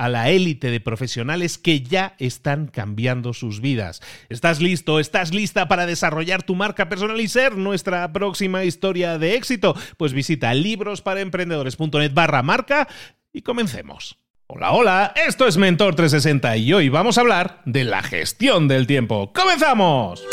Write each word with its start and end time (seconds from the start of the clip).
a 0.00 0.08
la 0.08 0.30
élite 0.30 0.70
de 0.70 0.80
profesionales 0.80 1.58
que 1.58 1.82
ya 1.82 2.14
están 2.18 2.68
cambiando 2.68 3.34
sus 3.34 3.60
vidas. 3.60 4.00
¿Estás 4.30 4.62
listo? 4.62 4.98
¿Estás 4.98 5.34
lista 5.34 5.68
para 5.68 5.84
desarrollar 5.84 6.42
tu 6.42 6.54
marca 6.54 6.88
personal 6.88 7.20
y 7.20 7.28
ser 7.28 7.58
nuestra 7.58 8.10
próxima 8.10 8.64
historia 8.64 9.18
de 9.18 9.34
éxito? 9.34 9.76
Pues 9.98 10.14
visita 10.14 10.54
librosparaemprendedores.net 10.54 12.14
barra 12.14 12.42
marca 12.42 12.88
y 13.30 13.42
comencemos. 13.42 14.16
Hola, 14.46 14.72
hola, 14.72 15.12
esto 15.26 15.46
es 15.46 15.58
Mentor 15.58 15.94
360 15.94 16.56
y 16.56 16.72
hoy 16.72 16.88
vamos 16.88 17.18
a 17.18 17.20
hablar 17.20 17.60
de 17.66 17.84
la 17.84 18.02
gestión 18.02 18.68
del 18.68 18.86
tiempo. 18.86 19.34
¡Comenzamos! 19.34 20.24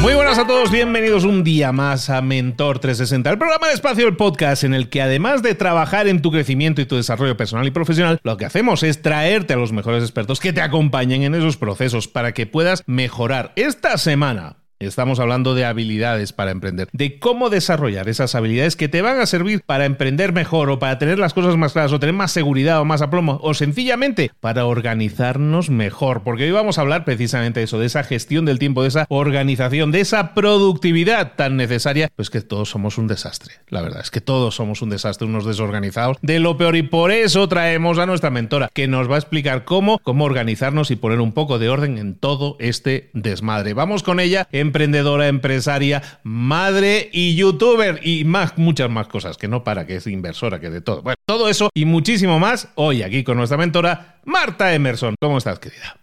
Muy 0.00 0.14
buenas 0.14 0.38
a 0.38 0.46
todos, 0.46 0.70
bienvenidos 0.70 1.24
un 1.24 1.44
día 1.44 1.72
más 1.72 2.08
a 2.08 2.22
Mentor 2.22 2.78
360, 2.78 3.28
el 3.28 3.36
programa 3.36 3.66
de 3.66 3.74
espacio 3.74 4.06
del 4.06 4.16
podcast 4.16 4.64
en 4.64 4.72
el 4.72 4.88
que 4.88 5.02
además 5.02 5.42
de 5.42 5.54
trabajar 5.54 6.08
en 6.08 6.22
tu 6.22 6.32
crecimiento 6.32 6.80
y 6.80 6.86
tu 6.86 6.96
desarrollo 6.96 7.36
personal 7.36 7.66
y 7.66 7.70
profesional, 7.70 8.18
lo 8.22 8.38
que 8.38 8.46
hacemos 8.46 8.82
es 8.82 9.02
traerte 9.02 9.52
a 9.52 9.58
los 9.58 9.72
mejores 9.72 10.02
expertos 10.02 10.40
que 10.40 10.54
te 10.54 10.62
acompañen 10.62 11.22
en 11.22 11.34
esos 11.34 11.58
procesos 11.58 12.08
para 12.08 12.32
que 12.32 12.46
puedas 12.46 12.82
mejorar. 12.86 13.52
Esta 13.56 13.98
semana 13.98 14.59
Estamos 14.80 15.20
hablando 15.20 15.54
de 15.54 15.66
habilidades 15.66 16.32
para 16.32 16.52
emprender, 16.52 16.88
de 16.94 17.18
cómo 17.18 17.50
desarrollar 17.50 18.08
esas 18.08 18.34
habilidades 18.34 18.76
que 18.76 18.88
te 18.88 19.02
van 19.02 19.20
a 19.20 19.26
servir 19.26 19.60
para 19.60 19.84
emprender 19.84 20.32
mejor 20.32 20.70
o 20.70 20.78
para 20.78 20.98
tener 20.98 21.18
las 21.18 21.34
cosas 21.34 21.58
más 21.58 21.74
claras 21.74 21.92
o 21.92 22.00
tener 22.00 22.14
más 22.14 22.32
seguridad 22.32 22.80
o 22.80 22.86
más 22.86 23.02
aplomo 23.02 23.38
o 23.42 23.52
sencillamente 23.52 24.30
para 24.40 24.64
organizarnos 24.64 25.68
mejor. 25.68 26.22
Porque 26.22 26.44
hoy 26.44 26.52
vamos 26.52 26.78
a 26.78 26.80
hablar 26.80 27.04
precisamente 27.04 27.60
de 27.60 27.64
eso, 27.64 27.78
de 27.78 27.84
esa 27.84 28.04
gestión 28.04 28.46
del 28.46 28.58
tiempo, 28.58 28.80
de 28.80 28.88
esa 28.88 29.04
organización, 29.10 29.92
de 29.92 30.00
esa 30.00 30.32
productividad 30.32 31.34
tan 31.36 31.58
necesaria. 31.58 32.08
Pues 32.16 32.30
que 32.30 32.40
todos 32.40 32.70
somos 32.70 32.96
un 32.96 33.06
desastre. 33.06 33.56
La 33.68 33.82
verdad 33.82 34.00
es 34.00 34.10
que 34.10 34.22
todos 34.22 34.54
somos 34.54 34.80
un 34.80 34.88
desastre, 34.88 35.28
unos 35.28 35.44
desorganizados 35.44 36.16
de 36.22 36.40
lo 36.40 36.56
peor 36.56 36.74
y 36.76 36.84
por 36.84 37.10
eso 37.10 37.46
traemos 37.50 37.98
a 37.98 38.06
nuestra 38.06 38.30
mentora 38.30 38.70
que 38.72 38.88
nos 38.88 39.10
va 39.10 39.16
a 39.16 39.18
explicar 39.18 39.66
cómo, 39.66 39.98
cómo 39.98 40.24
organizarnos 40.24 40.90
y 40.90 40.96
poner 40.96 41.20
un 41.20 41.32
poco 41.32 41.58
de 41.58 41.68
orden 41.68 41.98
en 41.98 42.14
todo 42.14 42.56
este 42.60 43.10
desmadre. 43.12 43.74
Vamos 43.74 44.02
con 44.02 44.20
ella 44.20 44.48
en 44.52 44.69
emprendedora, 44.70 45.26
empresaria, 45.26 46.00
madre 46.22 47.10
y 47.12 47.34
youtuber 47.34 48.00
y 48.02 48.24
más, 48.24 48.56
muchas 48.56 48.88
más 48.88 49.08
cosas, 49.08 49.36
que 49.36 49.48
no 49.48 49.64
para, 49.64 49.84
que 49.84 49.96
es 49.96 50.06
inversora, 50.06 50.60
que 50.60 50.70
de 50.70 50.80
todo. 50.80 51.02
Bueno, 51.02 51.16
todo 51.26 51.48
eso 51.48 51.70
y 51.74 51.84
muchísimo 51.84 52.38
más 52.38 52.68
hoy 52.76 53.02
aquí 53.02 53.24
con 53.24 53.36
nuestra 53.36 53.58
mentora, 53.58 54.20
Marta 54.24 54.72
Emerson. 54.72 55.16
¿Cómo 55.20 55.38
estás, 55.38 55.58
querida? 55.58 55.96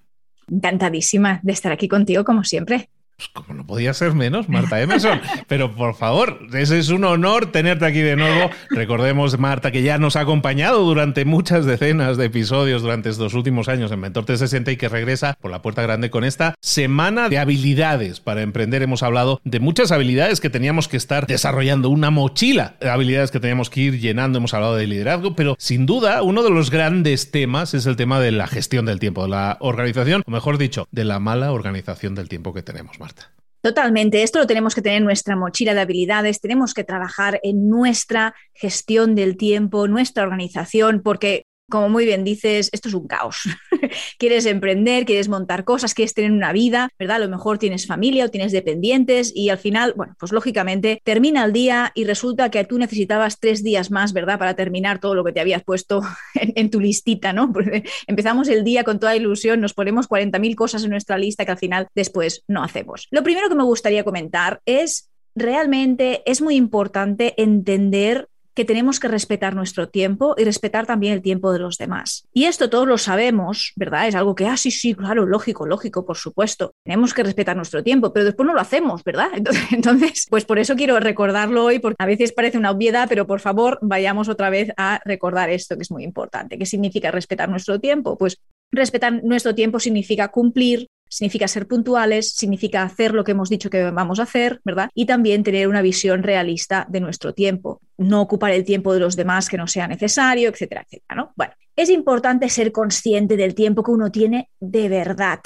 Encantadísima 0.51 1.39
de 1.43 1.53
estar 1.53 1.71
aquí 1.71 1.87
contigo, 1.87 2.25
como 2.25 2.43
siempre. 2.43 2.89
Pues 3.17 3.29
como 3.29 3.55
no 3.55 3.65
podía 3.65 3.95
ser 3.95 4.13
menos, 4.13 4.47
Marta 4.47 4.79
Emerson. 4.81 5.19
Pero 5.47 5.75
por 5.75 5.95
favor, 5.95 6.39
ese 6.53 6.77
es 6.77 6.89
un 6.89 7.03
honor 7.03 7.51
tenerte 7.51 7.85
aquí 7.87 8.01
de 8.01 8.15
nuevo. 8.15 8.51
Recordemos, 8.69 9.39
Marta, 9.39 9.71
que 9.71 9.81
ya 9.81 9.97
nos 9.97 10.15
ha 10.15 10.19
acompañado 10.19 10.83
durante 10.83 11.25
muchas 11.25 11.65
decenas 11.65 12.17
de 12.17 12.25
episodios 12.25 12.83
durante 12.83 13.09
estos 13.09 13.33
últimos 13.33 13.69
años 13.69 13.91
en 13.91 14.01
Mentor 14.01 14.25
360 14.25 14.71
y 14.71 14.77
que 14.77 14.87
regresa 14.87 15.35
por 15.41 15.49
la 15.49 15.63
puerta 15.63 15.81
grande 15.81 16.11
con 16.11 16.23
esta 16.23 16.53
semana 16.61 17.27
de 17.27 17.39
habilidades 17.39 18.19
para 18.19 18.43
emprender. 18.43 18.83
Hemos 18.83 19.01
hablado 19.01 19.41
de 19.43 19.59
muchas 19.59 19.91
habilidades 19.91 20.39
que 20.39 20.51
teníamos 20.51 20.87
que 20.87 20.97
estar 20.97 21.25
desarrollando, 21.25 21.89
una 21.89 22.11
mochila 22.11 22.75
de 22.79 22.91
habilidades 22.91 23.31
que 23.31 23.39
teníamos 23.39 23.71
que 23.71 23.81
ir 23.81 23.99
llenando. 23.99 24.37
Hemos 24.37 24.53
hablado 24.53 24.75
de 24.75 24.85
liderazgo, 24.85 25.35
pero 25.35 25.55
sin 25.57 25.87
duda 25.87 26.21
uno 26.21 26.43
de 26.43 26.51
los 26.51 26.69
grandes 26.69 27.31
temas 27.31 27.73
es 27.73 27.87
el 27.87 27.95
tema 27.95 28.19
de 28.19 28.31
la 28.31 28.45
gestión 28.45 28.85
del 28.85 28.99
tiempo, 28.99 29.23
de 29.23 29.29
la 29.29 29.57
organización, 29.59 30.21
o 30.23 30.29
mejor 30.29 30.59
dicho, 30.59 30.87
de 30.91 31.03
la 31.03 31.19
mala 31.19 31.51
organización 31.51 32.13
del 32.13 32.29
tiempo 32.29 32.53
que 32.53 32.61
tenemos. 32.61 32.95
Totalmente, 33.61 34.21
esto 34.21 34.39
lo 34.39 34.47
tenemos 34.47 34.75
que 34.75 34.81
tener 34.81 34.99
en 34.99 35.03
nuestra 35.03 35.35
mochila 35.35 35.73
de 35.73 35.81
habilidades, 35.81 36.39
tenemos 36.39 36.73
que 36.73 36.83
trabajar 36.83 37.39
en 37.43 37.67
nuestra 37.67 38.35
gestión 38.53 39.15
del 39.15 39.35
tiempo, 39.35 39.87
nuestra 39.87 40.23
organización, 40.23 41.01
porque 41.01 41.46
como 41.69 41.89
muy 41.89 42.05
bien 42.05 42.23
dices, 42.23 42.69
esto 42.71 42.87
es 42.87 42.93
un 42.93 43.07
caos. 43.07 43.41
quieres 44.19 44.45
emprender, 44.45 45.05
quieres 45.05 45.27
montar 45.27 45.65
cosas, 45.65 45.93
quieres 45.93 46.13
tener 46.13 46.31
una 46.31 46.53
vida, 46.53 46.89
¿verdad? 46.97 47.17
A 47.17 47.19
lo 47.19 47.29
mejor 47.29 47.57
tienes 47.57 47.85
familia 47.85 48.25
o 48.25 48.29
tienes 48.29 48.51
dependientes 48.51 49.33
y 49.35 49.49
al 49.49 49.57
final, 49.57 49.93
bueno, 49.97 50.15
pues 50.17 50.31
lógicamente 50.31 51.01
termina 51.03 51.43
el 51.43 51.51
día 51.51 51.91
y 51.93 52.05
resulta 52.05 52.49
que 52.49 52.63
tú 52.63 52.77
necesitabas 52.77 53.39
tres 53.39 53.63
días 53.63 53.91
más, 53.91 54.13
¿verdad? 54.13 54.39
Para 54.39 54.55
terminar 54.55 54.99
todo 54.99 55.13
lo 55.13 55.25
que 55.25 55.33
te 55.33 55.41
habías 55.41 55.63
puesto 55.63 56.01
en, 56.35 56.69
tu 56.69 56.79
listita, 56.79 57.33
¿no? 57.33 57.51
Porque 57.51 57.83
empezamos 58.07 58.47
el 58.47 58.63
día 58.63 58.83
con 58.83 58.99
toda 58.99 59.15
ilusión, 59.15 59.59
nos 59.59 59.73
ponemos 59.73 60.07
40.000 60.07 60.55
cosas 60.55 60.83
en 60.83 60.91
nuestra 60.91 61.17
lista 61.17 61.45
que 61.45 61.51
al 61.51 61.57
final 61.57 61.87
después 61.93 62.43
no 62.47 62.63
hacemos. 62.63 63.07
Lo 63.11 63.23
primero 63.23 63.49
que 63.49 63.55
me 63.55 63.63
gustaría 63.63 64.03
comentar 64.03 64.61
es 64.65 65.09
realmente 65.35 66.23
es 66.25 66.41
muy 66.41 66.55
importante 66.55 67.33
entender 67.41 68.29
que 68.57 68.65
tenemos 68.65 68.99
que 68.99 69.07
respetar 69.07 69.53
nuestro 69.53 69.87
tiempo 69.87 70.33
y 70.35 70.43
respetar 70.43 70.87
también 70.87 71.13
el 71.13 71.21
tiempo 71.21 71.53
de 71.53 71.59
los 71.59 71.77
demás. 71.77 72.27
Y 72.33 72.45
esto 72.45 72.71
todos 72.71 72.87
lo 72.87 72.97
sabemos, 72.97 73.71
¿verdad? 73.75 74.07
Es 74.07 74.15
algo 74.15 74.33
que, 74.33 74.47
ah, 74.47 74.57
sí, 74.57 74.71
sí, 74.71 74.95
claro, 74.95 75.27
lógico, 75.27 75.67
lógico, 75.67 76.07
por 76.07 76.17
supuesto. 76.17 76.73
Tenemos 76.83 77.13
que 77.13 77.21
respetar 77.21 77.55
nuestro 77.55 77.83
tiempo, 77.83 78.11
pero 78.11 78.25
después 78.25 78.47
no 78.47 78.55
lo 78.55 78.59
hacemos, 78.59 79.03
¿verdad? 79.03 79.29
Entonces, 79.71 80.25
pues 80.27 80.43
por 80.43 80.57
eso 80.57 80.75
quiero 80.75 80.99
recordarlo 80.99 81.65
hoy, 81.65 81.77
porque 81.77 81.97
a 81.99 82.07
veces 82.07 82.33
parece 82.33 82.57
una 82.57 82.71
obviedad, 82.71 83.07
pero 83.07 83.27
por 83.27 83.41
favor, 83.41 83.77
vayamos 83.83 84.27
otra 84.27 84.49
vez 84.49 84.71
a 84.75 85.01
recordar 85.05 85.51
esto 85.51 85.75
que 85.75 85.83
es 85.83 85.91
muy 85.91 86.03
importante. 86.03 86.57
¿Qué 86.57 86.65
significa 86.65 87.11
respetar 87.11 87.49
nuestro 87.49 87.79
tiempo? 87.79 88.17
Pues 88.17 88.41
respetar 88.71 89.23
nuestro 89.23 89.53
tiempo 89.53 89.79
significa 89.79 90.29
cumplir 90.29 90.87
significa 91.09 91.47
ser 91.47 91.67
puntuales, 91.67 92.33
significa 92.33 92.83
hacer 92.83 93.13
lo 93.13 93.23
que 93.23 93.31
hemos 93.31 93.49
dicho 93.49 93.69
que 93.69 93.91
vamos 93.91 94.19
a 94.19 94.23
hacer, 94.23 94.61
¿verdad? 94.63 94.89
Y 94.93 95.05
también 95.05 95.43
tener 95.43 95.67
una 95.67 95.81
visión 95.81 96.23
realista 96.23 96.85
de 96.89 96.99
nuestro 96.99 97.33
tiempo, 97.33 97.81
no 97.97 98.21
ocupar 98.21 98.51
el 98.51 98.63
tiempo 98.63 98.93
de 98.93 98.99
los 98.99 99.15
demás 99.15 99.49
que 99.49 99.57
no 99.57 99.67
sea 99.67 99.87
necesario, 99.87 100.49
etcétera, 100.49 100.83
etcétera, 100.85 101.15
¿no? 101.15 101.33
Bueno, 101.35 101.53
es 101.75 101.89
importante 101.89 102.49
ser 102.49 102.71
consciente 102.71 103.37
del 103.37 103.55
tiempo 103.55 103.83
que 103.83 103.91
uno 103.91 104.11
tiene 104.11 104.49
de 104.59 104.89
verdad, 104.89 105.39